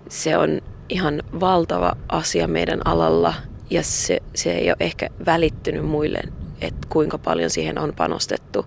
Se 0.08 0.36
on 0.36 0.60
ihan 0.88 1.22
valtava 1.40 1.96
asia 2.08 2.48
meidän 2.48 2.80
alalla 2.84 3.34
ja 3.70 3.82
se, 3.82 4.22
se 4.34 4.52
ei 4.52 4.68
ole 4.68 4.76
ehkä 4.80 5.08
välittynyt 5.26 5.84
muille, 5.84 6.20
että 6.60 6.86
kuinka 6.88 7.18
paljon 7.18 7.50
siihen 7.50 7.78
on 7.78 7.92
panostettu. 7.96 8.66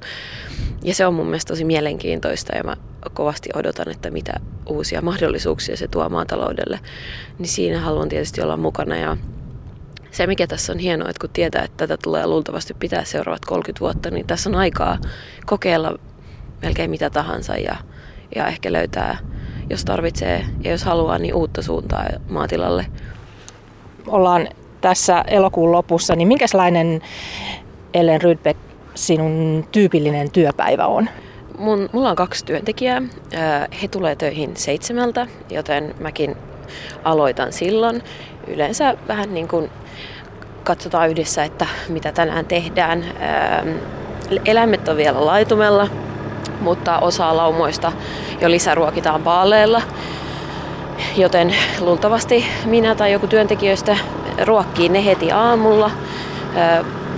Ja 0.84 0.96
se 0.96 1.08
on 1.08 1.14
mun 1.14 1.26
mielestä 1.26 1.54
tosi 1.54 1.66
mielenkiintoista 1.66 2.56
ja 2.56 2.64
mä 2.64 2.78
kovasti 3.14 3.50
odotan, 3.54 3.92
että 3.92 4.12
mitä 4.12 4.34
uusia 4.70 5.02
mahdollisuuksia 5.02 5.78
se 5.78 5.88
tuo 5.88 6.10
maataloudelle. 6.10 6.80
Niin 7.40 7.48
siinä 7.48 7.80
haluan 7.80 8.10
tietysti 8.10 8.42
olla 8.42 8.58
mukana 8.58 8.96
ja 8.96 9.18
se 10.12 10.28
mikä 10.28 10.48
tässä 10.48 10.74
on 10.74 10.80
hienoa, 10.80 11.10
että 11.10 11.20
kun 11.20 11.30
tietää, 11.34 11.64
että 11.64 11.88
tätä 11.88 11.98
tulee 12.04 12.28
luultavasti 12.28 12.74
pitää 12.74 13.04
seuraavat 13.04 13.46
30 13.46 13.80
vuotta, 13.80 14.12
niin 14.12 14.28
tässä 14.28 14.50
on 14.50 14.56
aikaa 14.56 14.98
kokeilla 15.46 16.00
melkein 16.62 16.90
mitä 16.90 17.10
tahansa 17.10 17.58
ja, 17.58 17.76
ja 18.36 18.48
ehkä 18.48 18.74
löytää, 18.74 19.18
jos 19.70 19.86
tarvitsee 19.86 20.46
ja 20.64 20.72
jos 20.72 20.84
haluaa, 20.84 21.18
niin 21.18 21.34
uutta 21.34 21.62
suuntaa 21.62 22.06
maatilalle. 22.30 22.86
Ollaan 24.08 24.48
tässä 24.82 25.24
elokuun 25.28 25.72
lopussa, 25.72 26.16
niin 26.16 26.28
minkälainen 26.28 27.02
Ellen 27.98 28.22
Rydbeck 28.22 28.60
sinun 28.96 29.68
tyypillinen 29.72 30.32
työpäivä 30.32 30.86
on? 30.86 31.10
Mun, 31.58 31.90
mulla 31.92 32.10
on 32.10 32.16
kaksi 32.16 32.46
työntekijää. 32.46 33.02
He 33.82 33.88
tulee 33.88 34.16
töihin 34.16 34.52
seitsemältä, 34.58 35.28
joten 35.50 35.96
mäkin 36.00 36.36
aloitan 37.04 37.54
silloin. 37.54 38.04
Yleensä 38.48 38.96
vähän 39.08 39.34
niin 39.34 39.48
kuin 39.48 39.70
katsotaan 40.64 41.10
yhdessä, 41.10 41.44
että 41.44 41.68
mitä 41.90 42.12
tänään 42.12 42.46
tehdään. 42.46 43.06
Eläimet 44.46 44.88
on 44.88 44.98
vielä 44.98 45.26
laitumella, 45.26 45.88
mutta 46.62 47.00
osa 47.00 47.38
laumoista 47.38 47.92
jo 48.42 48.50
lisäruokitaan 48.50 49.22
paaleilla. 49.24 49.82
Joten 51.16 51.56
luultavasti 51.80 52.46
minä 52.66 52.96
tai 52.96 53.12
joku 53.12 53.28
työntekijöistä 53.28 53.98
ruokkii 54.46 54.90
ne 54.90 55.06
heti 55.06 55.32
aamulla 55.32 55.92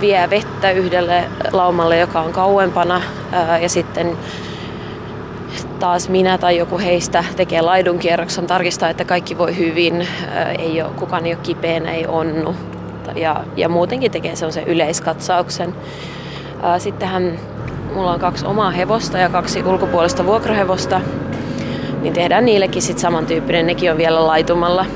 vie 0.00 0.30
vettä 0.30 0.70
yhdelle 0.70 1.24
laumalle, 1.52 1.98
joka 1.98 2.20
on 2.20 2.32
kauempana 2.32 3.02
ja 3.62 3.68
sitten 3.68 4.16
taas 5.78 6.08
minä 6.08 6.38
tai 6.38 6.56
joku 6.56 6.78
heistä 6.78 7.24
tekee 7.36 7.62
laidunkierroksen, 7.62 8.46
tarkistaa, 8.46 8.90
että 8.90 9.04
kaikki 9.04 9.38
voi 9.38 9.56
hyvin, 9.56 10.08
ei 10.58 10.82
ole, 10.82 10.90
kukaan 10.98 11.26
ei 11.26 11.32
ole 11.32 11.40
kipeänä, 11.42 11.92
ei 11.92 12.06
onnu 12.06 12.54
ja, 13.14 13.44
ja 13.56 13.68
muutenkin 13.68 14.10
tekee 14.10 14.36
sellaisen 14.36 14.66
yleiskatsauksen. 14.66 15.74
Sittenhän 16.78 17.38
mulla 17.94 18.12
on 18.12 18.20
kaksi 18.20 18.46
omaa 18.46 18.70
hevosta 18.70 19.18
ja 19.18 19.28
kaksi 19.28 19.62
ulkopuolista 19.62 20.26
vuokrahevosta, 20.26 21.00
niin 22.00 22.14
tehdään 22.14 22.44
niillekin 22.44 22.82
sitten 22.82 23.02
samantyyppinen, 23.02 23.66
nekin 23.66 23.90
on 23.90 23.98
vielä 23.98 24.26
laitumalla 24.26 24.86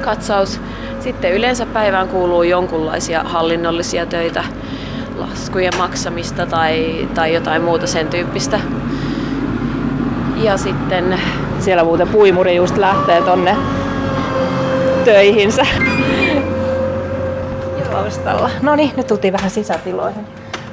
katsaus. 0.00 0.60
Sitten 1.06 1.32
yleensä 1.32 1.66
päivään 1.66 2.08
kuuluu 2.08 2.42
jonkunlaisia 2.42 3.22
hallinnollisia 3.22 4.06
töitä, 4.06 4.44
laskujen 5.16 5.72
maksamista 5.78 6.46
tai, 6.46 7.08
tai 7.14 7.34
jotain 7.34 7.62
muuta 7.62 7.86
sen 7.86 8.08
tyyppistä. 8.08 8.60
Ja 10.36 10.56
sitten... 10.56 11.20
Siellä 11.58 11.84
muuten 11.84 12.08
puimuri 12.08 12.56
just 12.56 12.76
lähtee 12.76 13.22
tonne 13.22 13.56
töihinsä. 15.04 15.66
Taustalla. 17.90 18.50
No 18.62 18.76
niin, 18.76 18.92
nyt 18.96 19.06
tultiin 19.06 19.32
vähän 19.32 19.50
sisätiloihin. 19.50 20.26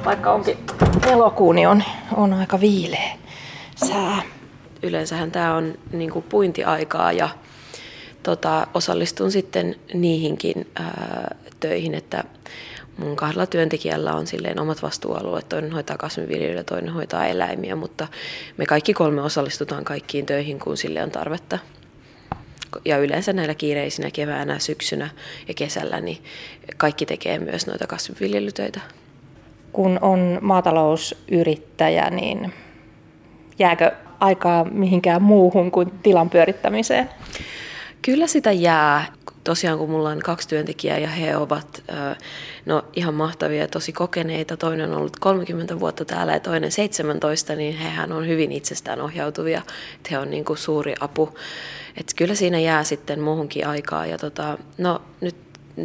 Vaikka 0.04 0.32
onkin 0.32 0.58
elokuun, 1.06 1.54
niin 1.54 1.68
on, 1.68 1.82
on 2.16 2.32
aika 2.32 2.60
viileä 2.60 3.10
sää. 3.76 4.22
Yleensähän 4.82 5.30
tämä 5.30 5.54
on 5.54 5.74
niin 5.92 6.10
kuin 6.10 6.24
puintiaikaa 6.28 7.12
ja 7.12 7.28
tota, 8.24 8.66
osallistun 8.74 9.32
sitten 9.32 9.76
niihinkin 9.94 10.66
ää, 10.76 11.36
töihin, 11.60 11.94
että 11.94 12.24
mun 12.96 13.16
kahdella 13.16 13.46
työntekijällä 13.46 14.14
on 14.14 14.26
silleen 14.26 14.60
omat 14.60 14.82
vastuualueet, 14.82 15.48
toinen 15.48 15.72
hoitaa 15.72 15.98
kasvinviljelyä, 15.98 16.64
toinen 16.64 16.94
hoitaa 16.94 17.26
eläimiä, 17.26 17.76
mutta 17.76 18.08
me 18.56 18.66
kaikki 18.66 18.94
kolme 18.94 19.22
osallistutaan 19.22 19.84
kaikkiin 19.84 20.26
töihin, 20.26 20.58
kun 20.58 20.76
sille 20.76 21.02
on 21.02 21.10
tarvetta. 21.10 21.58
Ja 22.84 22.98
yleensä 22.98 23.32
näillä 23.32 23.54
kiireisinä 23.54 24.10
keväänä, 24.10 24.58
syksynä 24.58 25.10
ja 25.48 25.54
kesällä, 25.54 26.00
niin 26.00 26.18
kaikki 26.76 27.06
tekee 27.06 27.38
myös 27.38 27.66
noita 27.66 27.86
kasvinviljelytöitä. 27.86 28.80
Kun 29.72 29.98
on 30.02 30.38
maatalousyrittäjä, 30.40 32.10
niin 32.10 32.52
jääkö 33.58 33.92
aikaa 34.20 34.64
mihinkään 34.64 35.22
muuhun 35.22 35.70
kuin 35.70 35.90
tilan 36.02 36.30
pyörittämiseen? 36.30 37.10
Kyllä 38.04 38.26
sitä 38.26 38.52
jää. 38.52 39.12
Tosiaan 39.44 39.78
kun 39.78 39.90
mulla 39.90 40.08
on 40.08 40.18
kaksi 40.18 40.48
työntekijää 40.48 40.98
ja 40.98 41.08
he 41.08 41.36
ovat 41.36 41.82
no, 42.66 42.84
ihan 42.96 43.14
mahtavia 43.14 43.60
ja 43.60 43.68
tosi 43.68 43.92
kokeneita. 43.92 44.56
Toinen 44.56 44.90
on 44.90 44.96
ollut 44.96 45.18
30 45.20 45.80
vuotta 45.80 46.04
täällä 46.04 46.32
ja 46.32 46.40
toinen 46.40 46.72
17, 46.72 47.54
niin 47.54 47.76
hehän 47.76 48.12
on 48.12 48.28
hyvin 48.28 48.52
itsestään 48.52 49.00
ohjautuvia. 49.00 49.62
He 50.10 50.18
on 50.18 50.30
niin 50.30 50.44
kuin 50.44 50.56
suuri 50.58 50.94
apu. 51.00 51.38
Et 51.96 52.12
kyllä 52.16 52.34
siinä 52.34 52.58
jää 52.58 52.84
sitten 52.84 53.20
muuhunkin 53.20 53.66
aikaa. 53.66 54.06
Ja 54.06 54.18
tota, 54.18 54.58
no, 54.78 55.02
nyt 55.20 55.36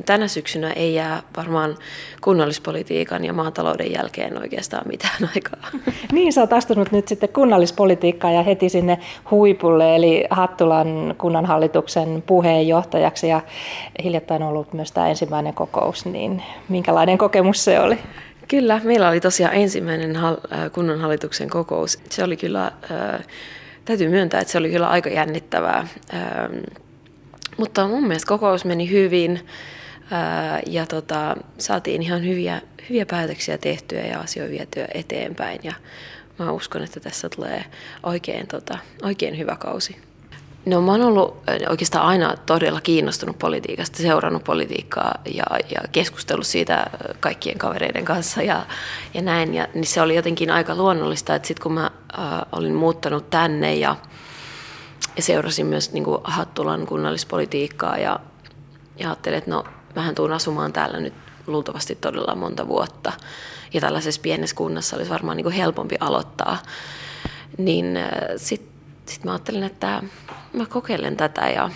tänä 0.05 0.27
syksynä 0.27 0.71
ei 0.71 0.93
jää 0.93 1.21
varmaan 1.37 1.77
kunnallispolitiikan 2.21 3.25
ja 3.25 3.33
maatalouden 3.33 3.91
jälkeen 3.91 4.37
oikeastaan 4.37 4.87
mitään 4.87 5.29
aikaa. 5.35 5.69
Niin, 6.11 6.33
sä 6.33 6.41
oot 6.41 6.53
astunut 6.53 6.91
nyt 6.91 7.07
sitten 7.07 7.29
kunnallispolitiikkaan 7.29 8.33
ja 8.33 8.43
heti 8.43 8.69
sinne 8.69 8.99
huipulle, 9.31 9.95
eli 9.95 10.23
Hattulan 10.29 11.15
kunnanhallituksen 11.17 12.23
puheenjohtajaksi 12.27 13.27
ja 13.27 13.41
hiljattain 14.03 14.43
ollut 14.43 14.73
myös 14.73 14.91
tämä 14.91 15.09
ensimmäinen 15.09 15.53
kokous, 15.53 16.05
niin 16.05 16.43
minkälainen 16.69 17.17
kokemus 17.17 17.65
se 17.65 17.79
oli? 17.79 17.99
Kyllä, 18.47 18.81
meillä 18.83 19.09
oli 19.09 19.19
tosiaan 19.19 19.53
ensimmäinen 19.53 20.17
kunnanhallituksen 20.71 21.49
kokous. 21.49 21.99
Se 22.09 22.23
oli 22.23 22.37
kyllä, 22.37 22.71
täytyy 23.85 24.09
myöntää, 24.09 24.41
että 24.41 24.51
se 24.51 24.57
oli 24.57 24.69
kyllä 24.69 24.87
aika 24.87 25.09
jännittävää 25.09 25.87
Mutta 27.59 27.87
mun 27.87 28.07
mielestä 28.07 28.27
kokous 28.27 28.65
meni 28.65 28.89
hyvin 28.89 29.39
ja 30.65 30.85
tota, 30.85 31.37
saatiin 31.57 32.01
ihan 32.01 32.25
hyviä, 32.25 32.61
hyviä 32.89 33.05
päätöksiä 33.05 33.57
tehtyä 33.57 34.01
ja 34.01 34.19
asioita 34.19 34.51
vietyä 34.51 34.87
eteenpäin. 34.93 35.59
Ja 35.63 35.73
mä 36.39 36.51
uskon, 36.51 36.83
että 36.83 36.99
tässä 36.99 37.29
tulee 37.29 37.65
oikein, 38.03 38.47
tota, 38.47 38.77
oikein 39.01 39.37
hyvä 39.37 39.55
kausi. 39.55 40.09
No 40.65 40.81
mä 40.81 40.91
oon 40.91 41.01
ollut 41.01 41.37
oikeastaan 41.69 42.05
aina 42.05 42.35
todella 42.45 42.81
kiinnostunut 42.81 43.39
politiikasta, 43.39 43.97
seurannut 43.97 44.43
politiikkaa 44.43 45.15
ja, 45.33 45.43
ja 45.69 45.81
keskustellut 45.91 46.47
siitä 46.47 46.87
kaikkien 47.19 47.57
kavereiden 47.57 48.05
kanssa 48.05 48.41
ja, 48.41 48.65
ja 49.13 49.21
näin. 49.21 49.53
Ja, 49.53 49.67
niin 49.73 49.85
se 49.85 50.01
oli 50.01 50.15
jotenkin 50.15 50.51
aika 50.51 50.75
luonnollista, 50.75 51.35
että 51.35 51.47
sitten 51.47 51.63
kun 51.63 51.73
mä 51.73 51.91
äh, 52.19 52.25
olin 52.51 52.73
muuttanut 52.73 53.29
tänne 53.29 53.75
ja, 53.75 53.95
ja 55.15 55.23
seurasin 55.23 55.65
myös 55.65 55.93
niin 55.93 56.03
kuin 56.03 56.21
Hattulan 56.23 56.85
kunnallispolitiikkaa 56.85 57.97
ja, 57.97 58.19
ja 58.99 59.07
ajattelin, 59.07 59.37
että 59.37 59.51
no 59.51 59.63
mähän 59.95 60.15
tuun 60.15 60.33
asumaan 60.33 60.73
täällä 60.73 60.99
nyt 60.99 61.13
luultavasti 61.47 61.95
todella 61.95 62.35
monta 62.35 62.67
vuotta. 62.67 63.13
Ja 63.73 63.81
tällaisessa 63.81 64.21
pienessä 64.21 64.55
kunnassa 64.55 64.95
olisi 64.95 65.11
varmaan 65.11 65.37
niin 65.37 65.45
kuin 65.45 65.55
helpompi 65.55 65.95
aloittaa. 65.99 66.57
Niin 67.57 67.97
äh, 67.97 68.09
sitten 68.35 68.69
sit 69.05 69.23
mä 69.23 69.31
ajattelin, 69.31 69.63
että 69.63 70.03
mä 70.53 70.65
kokeilen 70.65 71.17
tätä 71.17 71.49
ja, 71.49 71.69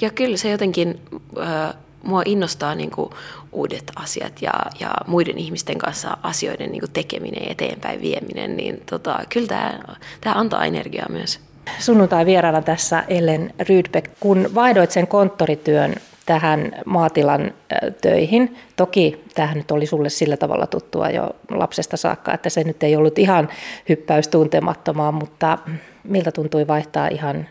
ja 0.00 0.10
kyllä 0.10 0.36
se 0.36 0.50
jotenkin 0.50 1.00
äh, 1.38 1.74
mua 2.02 2.22
innostaa 2.24 2.74
niin 2.74 2.90
kuin 2.90 3.10
uudet 3.52 3.92
asiat 3.96 4.42
ja, 4.42 4.52
ja 4.80 4.90
muiden 5.06 5.38
ihmisten 5.38 5.78
kanssa 5.78 6.16
asioiden 6.22 6.70
niin 6.70 6.80
kuin 6.80 6.92
tekeminen 6.92 7.44
ja 7.44 7.50
eteenpäin 7.50 8.00
vieminen, 8.00 8.56
niin 8.56 8.82
tota, 8.90 9.18
kyllä 9.28 9.46
tämä, 9.46 9.78
tämä 10.20 10.34
antaa 10.34 10.64
energiaa 10.64 11.06
myös. 11.08 11.40
Sunnuntai 11.78 12.26
vieraana 12.26 12.62
tässä 12.62 13.04
Ellen 13.08 13.54
Rydbeck, 13.68 14.10
kun 14.20 14.50
vaihdoit 14.54 14.90
sen 14.90 15.06
konttorityön 15.06 15.94
tähän 16.28 16.72
maatilan 16.84 17.54
töihin. 18.00 18.56
Toki 18.76 19.24
tähän 19.34 19.56
nyt 19.56 19.70
oli 19.70 19.86
sulle 19.86 20.08
sillä 20.08 20.36
tavalla 20.36 20.66
tuttua 20.66 21.10
jo 21.10 21.30
lapsesta 21.50 21.96
saakka, 21.96 22.34
että 22.34 22.50
se 22.50 22.64
nyt 22.64 22.82
ei 22.82 22.96
ollut 22.96 23.18
ihan 23.18 23.48
hyppäys 23.88 24.28
tuntemattomaan, 24.28 25.14
mutta 25.14 25.58
miltä 26.04 26.32
tuntui 26.32 26.66
vaihtaa 26.66 27.08
ihan 27.08 27.48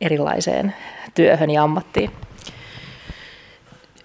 erilaiseen 0.00 0.74
työhön 1.14 1.50
ja 1.50 1.62
ammattiin? 1.62 2.10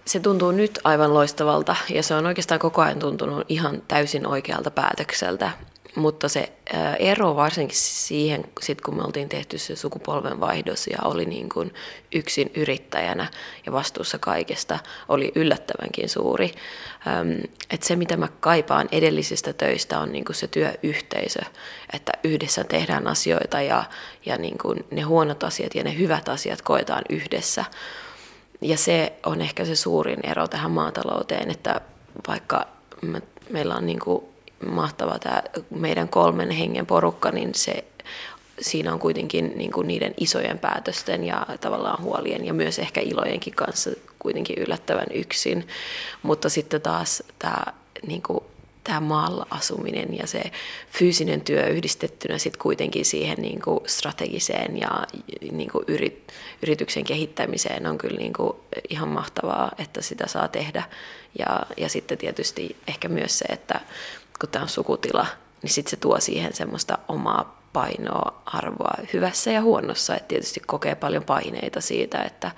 Se 0.05 0.19
tuntuu 0.19 0.51
nyt 0.51 0.79
aivan 0.83 1.13
loistavalta 1.13 1.75
ja 1.89 2.03
se 2.03 2.15
on 2.15 2.25
oikeastaan 2.25 2.59
koko 2.59 2.81
ajan 2.81 2.99
tuntunut 2.99 3.45
ihan 3.49 3.81
täysin 3.87 4.27
oikealta 4.27 4.71
päätökseltä. 4.71 5.51
Mutta 5.95 6.29
se 6.29 6.51
ero 6.99 7.35
varsinkin 7.35 7.77
siihen, 7.77 8.43
sit 8.61 8.81
kun 8.81 8.95
me 8.95 9.03
oltiin 9.03 9.29
tehty 9.29 9.57
se 9.57 9.75
sukupolvenvaihdos 9.75 10.87
ja 10.87 10.97
oli 11.03 11.25
niin 11.25 11.49
kuin 11.49 11.73
yksin 12.15 12.51
yrittäjänä 12.55 13.31
ja 13.65 13.71
vastuussa 13.71 14.19
kaikesta, 14.19 14.79
oli 15.07 15.31
yllättävänkin 15.35 16.09
suuri. 16.09 16.51
Että 17.69 17.87
se, 17.87 17.95
mitä 17.95 18.17
mä 18.17 18.27
kaipaan 18.39 18.89
edellisistä 18.91 19.53
töistä, 19.53 19.99
on 19.99 20.11
niin 20.11 20.25
kuin 20.25 20.35
se 20.35 20.47
työyhteisö, 20.47 21.39
että 21.93 22.11
yhdessä 22.23 22.63
tehdään 22.63 23.07
asioita 23.07 23.61
ja, 23.61 23.83
ja 24.25 24.37
niin 24.37 24.57
kuin 24.57 24.85
ne 24.91 25.01
huonot 25.01 25.43
asiat 25.43 25.75
ja 25.75 25.83
ne 25.83 25.97
hyvät 25.97 26.29
asiat 26.29 26.61
koetaan 26.61 27.03
yhdessä. 27.09 27.65
Ja 28.61 28.77
se 28.77 29.13
on 29.25 29.41
ehkä 29.41 29.65
se 29.65 29.75
suurin 29.75 30.19
ero 30.23 30.47
tähän 30.47 30.71
maatalouteen, 30.71 31.51
että 31.51 31.81
vaikka 32.27 32.67
me, 33.01 33.21
meillä 33.49 33.75
on 33.75 33.85
niin 33.85 33.99
kuin 33.99 34.28
mahtava 34.65 35.19
tämä 35.19 35.43
meidän 35.69 36.09
kolmen 36.09 36.49
hengen 36.49 36.85
porukka, 36.85 37.31
niin 37.31 37.55
se, 37.55 37.83
siinä 38.61 38.93
on 38.93 38.99
kuitenkin 38.99 39.53
niin 39.55 39.71
kuin 39.71 39.87
niiden 39.87 40.13
isojen 40.17 40.59
päätösten 40.59 41.23
ja 41.23 41.47
tavallaan 41.61 42.03
huolien 42.03 42.45
ja 42.45 42.53
myös 42.53 42.79
ehkä 42.79 43.01
ilojenkin 43.01 43.55
kanssa 43.55 43.89
kuitenkin 44.19 44.57
yllättävän 44.57 45.07
yksin. 45.13 45.67
Mutta 46.23 46.49
sitten 46.49 46.81
taas 46.81 47.23
tämä 47.39 47.63
niin 48.07 48.21
kuin 48.21 48.43
tämä 48.83 48.99
maalla 48.99 49.47
asuminen 49.49 50.17
ja 50.17 50.27
se 50.27 50.41
fyysinen 50.89 51.41
työ 51.41 51.67
yhdistettynä 51.67 52.37
sitten 52.37 52.61
kuitenkin 52.61 53.05
siihen 53.05 53.37
niin 53.41 53.61
kuin 53.61 53.79
strategiseen 53.85 54.77
ja 54.77 54.89
niin 55.51 55.69
kuin 55.71 55.83
yrit, 55.87 56.27
yrityksen 56.63 57.03
kehittämiseen 57.03 57.87
on 57.87 57.97
kyllä 57.97 58.17
niin 58.17 58.33
kuin 58.33 58.53
ihan 58.89 59.09
mahtavaa, 59.09 59.71
että 59.77 60.01
sitä 60.01 60.27
saa 60.27 60.47
tehdä. 60.47 60.83
Ja, 61.39 61.65
ja 61.77 61.89
sitten 61.89 62.17
tietysti 62.17 62.75
ehkä 62.87 63.07
myös 63.07 63.39
se, 63.39 63.45
että 63.45 63.79
kun 64.39 64.49
tämä 64.49 64.63
on 64.63 64.69
sukutila, 64.69 65.25
niin 65.61 65.69
sitten 65.69 65.89
se 65.89 65.97
tuo 65.97 66.19
siihen 66.19 66.53
semmoista 66.53 66.97
omaa 67.07 67.59
painoa, 67.73 68.41
arvoa 68.45 68.93
hyvässä 69.13 69.51
ja 69.51 69.61
huonossa. 69.61 70.15
Et 70.15 70.27
tietysti 70.27 70.59
kokee 70.59 70.95
paljon 70.95 71.23
paineita 71.23 71.81
siitä, 71.81 72.21
että 72.21 72.51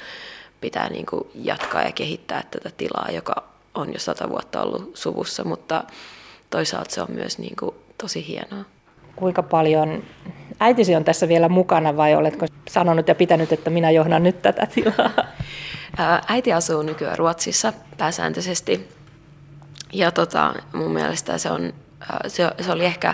pitää 0.62 0.90
niin 0.90 1.06
kuin 1.06 1.28
jatkaa 1.36 1.84
ja 1.84 1.92
kehittää 1.92 2.44
tätä 2.52 2.70
tilaa, 2.78 3.08
joka 3.12 3.44
on 3.74 3.94
jo 3.94 4.00
sata 4.00 4.30
vuotta 4.30 4.62
ollut 4.62 4.98
suvussa, 4.98 5.44
mutta 5.44 5.84
toisaalta 6.50 6.92
se 6.92 7.02
on 7.02 7.08
myös 7.10 7.38
niin 7.38 7.56
kuin 7.60 7.76
tosi 7.98 8.28
hienoa. 8.28 8.66
Kuinka 9.16 9.44
paljon 9.44 10.04
äitisi 10.60 10.96
on 10.96 11.04
tässä 11.04 11.28
vielä 11.28 11.50
mukana 11.50 11.98
vai 11.98 12.16
oletko 12.16 12.46
sanonut 12.70 13.08
ja 13.08 13.16
pitänyt, 13.16 13.52
että 13.52 13.70
minä 13.70 13.92
johdan 13.92 14.24
nyt 14.24 14.42
tätä 14.42 14.66
tilaa? 14.66 15.12
Äiti 16.28 16.54
asuu 16.54 16.82
nykyään 16.82 17.18
Ruotsissa 17.18 17.74
pääsääntöisesti 17.98 18.90
ja 19.94 20.12
tota, 20.12 20.54
mun 20.74 20.92
mielestä 20.92 21.38
se, 21.38 21.52
on, 21.52 21.74
se, 22.28 22.52
se 22.62 22.72
oli 22.72 22.86
ehkä 22.86 23.14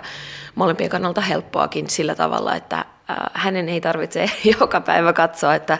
molempien 0.55 0.89
kannalta 0.89 1.21
helppoakin 1.21 1.89
sillä 1.89 2.15
tavalla, 2.15 2.55
että 2.55 2.85
hänen 3.33 3.69
ei 3.69 3.81
tarvitse 3.81 4.29
joka 4.59 4.81
päivä 4.81 5.13
katsoa, 5.13 5.55
että 5.55 5.77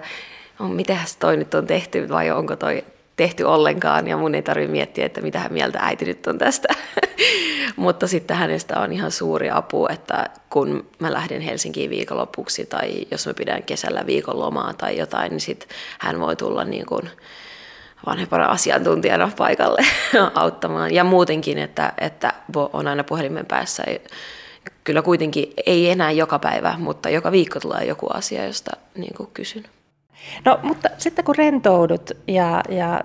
on, 0.59 0.71
miten 0.71 0.99
toi 1.19 1.37
nyt 1.37 1.53
on 1.53 1.67
tehty 1.67 2.09
vai 2.09 2.31
onko 2.31 2.55
toi 2.55 2.83
tehty 3.15 3.43
ollenkaan 3.43 4.07
ja 4.07 4.17
mun 4.17 4.35
ei 4.35 4.41
tarvitse 4.41 4.71
miettiä, 4.71 5.05
että 5.05 5.21
mitä 5.21 5.39
hän 5.39 5.53
mieltä 5.53 5.79
äiti 5.81 6.05
nyt 6.05 6.27
on 6.27 6.37
tästä. 6.37 6.67
Mutta 7.75 8.07
sitten 8.07 8.37
hänestä 8.37 8.79
on 8.79 8.91
ihan 8.93 9.11
suuri 9.11 9.49
apu, 9.49 9.87
että 9.87 10.29
kun 10.49 10.89
mä 10.99 11.13
lähden 11.13 11.41
Helsinkiin 11.41 11.89
viikonlopuksi 11.89 12.65
tai 12.65 13.07
jos 13.11 13.27
mä 13.27 13.33
pidän 13.33 13.63
kesällä 13.63 14.05
viikonlomaa 14.05 14.73
tai 14.73 14.97
jotain, 14.97 15.29
niin 15.29 15.41
sitten 15.41 15.69
hän 15.99 16.19
voi 16.19 16.35
tulla 16.35 16.63
niin 16.63 16.85
kuin 16.85 17.09
vanhempana 18.05 18.45
asiantuntijana 18.45 19.31
paikalle 19.37 19.81
auttamaan. 20.35 20.93
Ja 20.93 21.03
muutenkin, 21.03 21.57
että, 21.57 21.93
että 21.97 22.33
on 22.73 22.87
aina 22.87 23.03
puhelimen 23.03 23.45
päässä. 23.45 23.83
Kyllä 24.83 25.01
kuitenkin 25.01 25.53
ei 25.65 25.89
enää 25.89 26.11
joka 26.11 26.39
päivä, 26.39 26.75
mutta 26.77 27.09
joka 27.09 27.31
viikko 27.31 27.59
tulee 27.59 27.85
joku 27.85 28.07
asia, 28.13 28.45
josta 28.45 28.71
niin 28.95 29.15
kuin 29.17 29.29
kysyn. 29.33 29.63
No, 30.45 30.59
mutta 30.63 30.89
sitten 30.97 31.25
kun 31.25 31.35
rentoudut 31.35 32.11
ja, 32.27 32.63
ja 32.69 33.01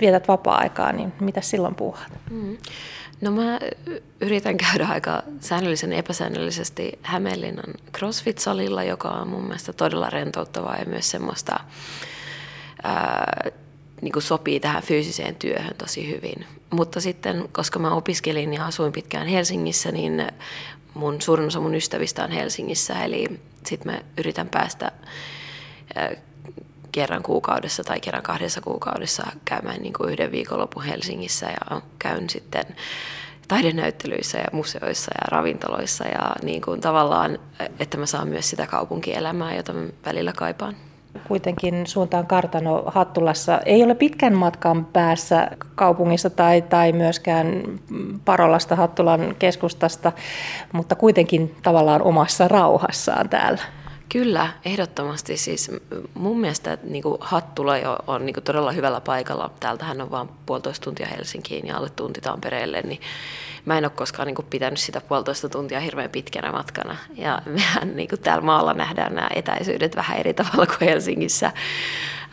vietät 0.00 0.28
vapaa-aikaa, 0.28 0.92
niin 0.92 1.12
mitä 1.20 1.40
silloin 1.40 1.74
puuhat? 1.74 2.12
Mm. 2.30 2.56
No 3.20 3.30
mä 3.30 3.58
yritän 4.20 4.56
käydä 4.56 4.86
aika 4.86 5.22
säännöllisen 5.40 5.92
epäsäännöllisesti 5.92 6.98
Hämeenlinnan 7.02 7.74
CrossFit-salilla, 7.98 8.84
joka 8.84 9.08
on 9.08 9.28
mun 9.28 9.42
mielestä 9.42 9.72
todella 9.72 10.10
rentouttavaa 10.10 10.76
ja 10.76 10.84
myös 10.84 11.10
semmoista 11.10 11.60
ää, 12.82 13.50
niin 14.00 14.12
kuin 14.12 14.22
sopii 14.22 14.60
tähän 14.60 14.82
fyysiseen 14.82 15.34
työhön 15.34 15.74
tosi 15.78 16.10
hyvin. 16.10 16.46
Mutta 16.70 17.00
sitten, 17.00 17.48
koska 17.52 17.78
mä 17.78 17.94
opiskelin 17.94 18.54
ja 18.54 18.66
asuin 18.66 18.92
pitkään 18.92 19.26
Helsingissä, 19.26 19.92
niin 19.92 20.28
mun 20.94 21.22
suurin 21.22 21.46
osa 21.46 21.60
mun 21.60 21.74
ystävistä 21.74 22.24
on 22.24 22.30
Helsingissä, 22.30 23.04
eli 23.04 23.40
sitten 23.66 23.92
mä 23.92 23.98
yritän 24.18 24.48
päästä 24.48 24.92
kerran 26.92 27.22
kuukaudessa 27.22 27.84
tai 27.84 28.00
kerran 28.00 28.22
kahdessa 28.22 28.60
kuukaudessa 28.60 29.26
käymään 29.44 29.82
niin 29.82 29.92
kuin 29.92 30.10
yhden 30.10 30.32
viikonlopun 30.32 30.82
Helsingissä 30.82 31.46
ja 31.46 31.80
käyn 31.98 32.30
sitten 32.30 32.64
taidenäyttelyissä 33.48 34.38
ja 34.38 34.46
museoissa 34.52 35.10
ja 35.14 35.26
ravintoloissa. 35.28 36.04
Ja 36.04 36.32
niin 36.42 36.62
kuin 36.62 36.80
tavallaan, 36.80 37.38
että 37.78 37.96
mä 37.96 38.06
saan 38.06 38.28
myös 38.28 38.50
sitä 38.50 38.66
kaupunkielämää, 38.66 39.54
jota 39.54 39.72
mä 39.72 39.88
välillä 40.06 40.32
kaipaan 40.32 40.76
kuitenkin 41.28 41.86
suuntaan 41.86 42.26
kartano 42.26 42.82
Hattulassa 42.86 43.60
ei 43.66 43.82
ole 43.82 43.94
pitkän 43.94 44.34
matkan 44.34 44.84
päässä 44.84 45.50
kaupungissa 45.74 46.30
tai, 46.30 46.62
tai 46.62 46.92
myöskään 46.92 47.62
Parolasta 48.24 48.76
Hattulan 48.76 49.34
keskustasta, 49.38 50.12
mutta 50.72 50.94
kuitenkin 50.94 51.54
tavallaan 51.62 52.02
omassa 52.02 52.48
rauhassaan 52.48 53.28
täällä. 53.28 53.79
Kyllä, 54.12 54.52
ehdottomasti. 54.64 55.36
Siis 55.36 55.70
mun 56.14 56.40
mielestä 56.40 56.78
niin 56.82 57.02
kuin 57.02 57.18
Hattula 57.20 57.78
jo 57.78 57.98
on 58.06 58.26
niin 58.26 58.34
kuin 58.34 58.44
todella 58.44 58.72
hyvällä 58.72 59.00
paikalla. 59.00 59.50
Täältähän 59.60 60.00
on 60.00 60.10
vain 60.10 60.28
puolitoista 60.46 60.84
tuntia 60.84 61.06
Helsinkiin 61.06 61.66
ja 61.66 61.76
alle 61.76 61.90
tunti 61.90 62.20
Tampereelle, 62.20 62.82
niin 62.82 63.00
mä 63.64 63.78
en 63.78 63.84
ole 63.84 63.92
koskaan 63.96 64.26
niin 64.26 64.34
kuin 64.34 64.46
pitänyt 64.50 64.78
sitä 64.78 65.00
puolitoista 65.00 65.48
tuntia 65.48 65.80
hirveän 65.80 66.10
pitkänä 66.10 66.52
matkana. 66.52 66.96
Ja 67.16 67.42
mehän 67.56 67.96
niin 67.96 68.08
kuin 68.08 68.20
täällä 68.20 68.44
maalla 68.44 68.74
nähdään 68.74 69.14
nämä 69.14 69.28
etäisyydet 69.34 69.96
vähän 69.96 70.18
eri 70.18 70.34
tavalla 70.34 70.66
kuin 70.66 70.88
Helsingissä. 70.88 71.52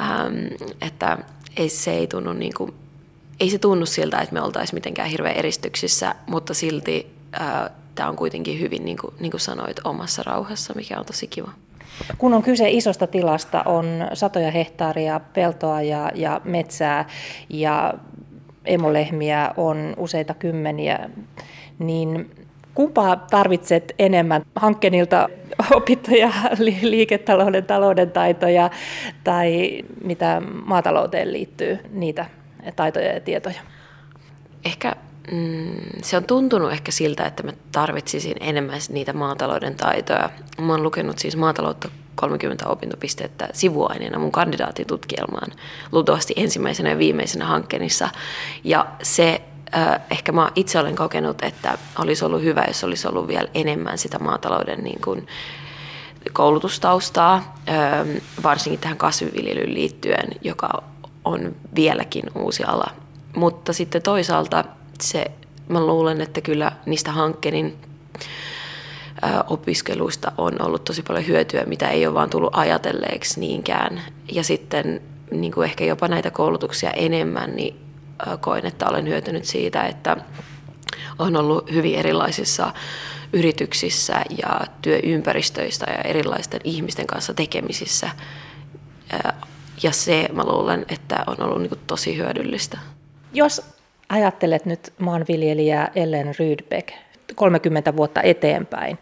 Ähm, 0.01 0.45
että 0.81 1.17
ei, 1.57 1.69
se 1.69 1.91
ei 1.91 2.07
tunnu 2.07 2.33
niin 2.33 2.53
kuin, 2.53 2.73
ei 3.39 3.49
se 3.49 3.57
tunnu 3.57 3.85
siltä, 3.85 4.19
että 4.19 4.33
me 4.33 4.41
oltaisiin 4.41 4.75
mitenkään 4.75 5.09
hirveän 5.09 5.35
eristyksissä, 5.35 6.15
mutta 6.27 6.53
silti 6.53 7.15
äh, 7.41 7.69
tämä 7.95 8.09
on 8.09 8.15
kuitenkin 8.15 8.59
hyvin, 8.59 8.85
niin 8.85 8.97
kuin, 8.97 9.13
niin 9.19 9.31
kuin 9.31 9.41
sanoit, 9.41 9.79
omassa 9.83 10.23
rauhassa, 10.23 10.73
mikä 10.75 10.99
on 10.99 11.05
tosi 11.05 11.27
kiva. 11.27 11.51
Kun 12.17 12.33
on 12.33 12.43
kyse 12.43 12.69
isosta 12.69 13.07
tilasta, 13.07 13.63
on 13.63 13.85
satoja 14.13 14.51
hehtaaria 14.51 15.19
peltoa 15.33 15.81
ja, 15.81 16.11
ja 16.15 16.41
metsää 16.43 17.05
ja 17.49 17.93
emolehmiä 18.65 19.51
on 19.57 19.93
useita 19.97 20.33
kymmeniä, 20.33 21.09
niin 21.79 22.31
kumpaa 22.73 23.15
tarvitset 23.15 23.95
enemmän 23.99 24.41
hankkeenilta 24.55 25.29
opittuja 25.75 26.31
liiketalouden 26.81 27.65
talouden 27.65 28.11
taitoja 28.11 28.69
tai 29.23 29.81
mitä 30.03 30.41
maatalouteen 30.65 31.33
liittyy 31.33 31.79
niitä 31.91 32.25
taitoja 32.75 33.13
ja 33.13 33.19
tietoja? 33.19 33.61
Ehkä 34.65 34.95
mm, 35.31 36.01
se 36.03 36.17
on 36.17 36.23
tuntunut 36.23 36.71
ehkä 36.71 36.91
siltä, 36.91 37.25
että 37.25 37.43
mä 37.43 37.53
tarvitsisin 37.71 38.37
enemmän 38.39 38.79
niitä 38.89 39.13
maatalouden 39.13 39.75
taitoja. 39.75 40.29
Mä 40.61 40.71
oon 40.73 40.83
lukenut 40.83 41.19
siis 41.19 41.37
maataloutta 41.37 41.89
30 42.15 42.67
opintopistettä 42.67 43.49
sivuaineena 43.53 44.19
mun 44.19 44.31
kandidaatin 44.31 44.87
tutkielmaan 44.87 45.51
luultavasti 45.91 46.33
ensimmäisenä 46.37 46.89
ja 46.89 46.97
viimeisenä 46.97 47.45
hankkeenissa. 47.45 48.09
Ja 48.63 48.87
se 49.03 49.41
äh, 49.75 50.01
ehkä 50.11 50.31
mä 50.31 50.51
itse 50.55 50.79
olen 50.79 50.95
kokenut, 50.95 51.41
että 51.41 51.77
olisi 51.99 52.25
ollut 52.25 52.43
hyvä, 52.43 52.63
jos 52.67 52.83
olisi 52.83 53.07
ollut 53.07 53.27
vielä 53.27 53.47
enemmän 53.53 53.97
sitä 53.97 54.19
maatalouden 54.19 54.83
niin 54.83 55.01
kuin, 55.01 55.27
koulutustaustaa, 56.33 57.35
äh, 57.69 58.07
varsinkin 58.43 58.79
tähän 58.79 58.97
kasviviljelyyn 58.97 59.73
liittyen, 59.73 60.29
joka 60.41 60.83
on 61.25 61.55
vieläkin 61.75 62.23
uusi 62.35 62.63
ala. 62.63 62.91
Mutta 63.35 63.73
sitten 63.73 64.01
toisaalta 64.01 64.65
se, 65.01 65.25
mä 65.69 65.85
luulen, 65.85 66.21
että 66.21 66.41
kyllä 66.41 66.71
niistä 66.85 67.11
hankkeiden 67.11 67.73
opiskeluista 69.47 70.31
on 70.37 70.61
ollut 70.61 70.83
tosi 70.83 71.03
paljon 71.03 71.27
hyötyä, 71.27 71.63
mitä 71.65 71.89
ei 71.89 72.07
ole 72.07 72.13
vaan 72.13 72.29
tullut 72.29 72.57
ajatelleeksi 72.57 73.39
niinkään. 73.39 74.01
Ja 74.31 74.43
sitten 74.43 75.01
niin 75.31 75.51
kuin 75.51 75.65
ehkä 75.65 75.85
jopa 75.85 76.07
näitä 76.07 76.31
koulutuksia 76.31 76.91
enemmän, 76.91 77.55
niin 77.55 77.79
koen, 78.41 78.65
että 78.65 78.89
olen 78.89 79.07
hyötynyt 79.07 79.45
siitä, 79.45 79.83
että 79.83 80.17
on 81.19 81.35
ollut 81.35 81.71
hyvin 81.71 81.95
erilaisissa 81.95 82.73
yrityksissä 83.33 84.21
ja 84.43 84.61
työympäristöistä 84.81 85.85
ja 85.91 86.01
erilaisten 86.01 86.61
ihmisten 86.63 87.07
kanssa 87.07 87.33
tekemisissä. 87.33 88.09
Ja 89.83 89.91
se 89.91 90.29
mä 90.33 90.43
luulen, 90.43 90.85
että 90.89 91.23
on 91.27 91.41
ollut 91.41 91.61
niin 91.61 91.79
tosi 91.87 92.17
hyödyllistä. 92.17 92.77
Jos 93.33 93.61
ajattelet 94.09 94.65
nyt 94.65 94.93
maanviljelijää 94.99 95.91
Ellen 95.95 96.35
Rydbeck 96.39 96.89
30 97.35 97.95
vuotta 97.95 98.21
eteenpäin, 98.21 98.97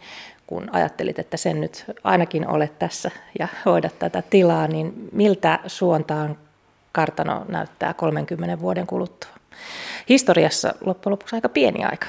kun 0.46 0.68
ajattelit, 0.72 1.18
että 1.18 1.36
sen 1.36 1.60
nyt 1.60 1.84
ainakin 2.04 2.48
olet 2.48 2.78
tässä 2.78 3.10
ja 3.38 3.48
hoidat 3.64 3.98
tätä 3.98 4.22
tilaa, 4.30 4.66
niin 4.68 5.08
miltä 5.12 5.58
suontaan 5.66 6.38
kartano 6.92 7.44
näyttää 7.48 7.94
30 7.94 8.60
vuoden 8.60 8.86
kuluttua? 8.86 9.30
Historiassa 10.08 10.74
loppujen 10.80 11.12
lopuksi 11.12 11.36
aika 11.36 11.48
pieni 11.48 11.84
aika. 11.84 12.06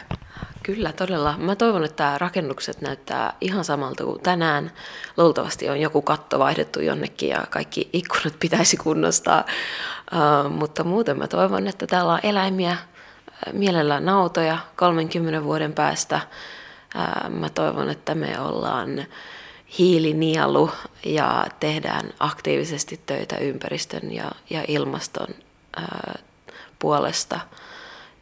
Kyllä, 0.67 0.93
todella. 0.93 1.37
Mä 1.37 1.55
toivon, 1.55 1.83
että 1.83 2.17
rakennukset 2.17 2.81
näyttää 2.81 3.33
ihan 3.41 3.65
samalta 3.65 4.03
kuin 4.03 4.21
tänään. 4.21 4.71
Luultavasti 5.17 5.69
on 5.69 5.81
joku 5.81 6.01
katto 6.01 6.39
vaihdettu 6.39 6.79
jonnekin 6.81 7.29
ja 7.29 7.43
kaikki 7.49 7.89
ikkunat 7.93 8.39
pitäisi 8.39 8.77
kunnostaa. 8.77 9.45
Uh, 10.11 10.51
mutta 10.51 10.83
muuten 10.83 11.17
mä 11.17 11.27
toivon, 11.27 11.67
että 11.67 11.87
täällä 11.87 12.13
on 12.13 12.19
eläimiä, 12.23 12.77
mielellään 13.53 14.05
nautoja 14.05 14.57
30 14.75 15.43
vuoden 15.43 15.73
päästä. 15.73 16.19
Uh, 16.95 17.29
mä 17.29 17.49
toivon, 17.49 17.89
että 17.89 18.15
me 18.15 18.39
ollaan 18.39 19.05
hiilinielu 19.79 20.71
ja 21.05 21.45
tehdään 21.59 22.13
aktiivisesti 22.19 23.01
töitä 23.05 23.37
ympäristön 23.37 24.11
ja, 24.11 24.31
ja 24.49 24.63
ilmaston 24.67 25.27
uh, 25.77 26.13
puolesta. 26.79 27.39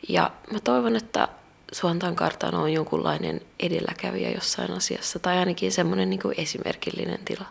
Ja 0.09 0.31
mä 0.51 0.59
toivon, 0.59 0.95
että 0.95 1.27
Suontaan 1.71 2.15
kartano 2.15 2.61
on 2.61 2.73
jonkunlainen 2.73 3.41
edelläkävijä 3.59 4.31
jossain 4.31 4.71
asiassa, 4.71 5.19
tai 5.19 5.37
ainakin 5.37 5.71
semmoinen 5.71 6.09
niin 6.09 6.21
esimerkillinen 6.37 7.19
tila. 7.25 7.45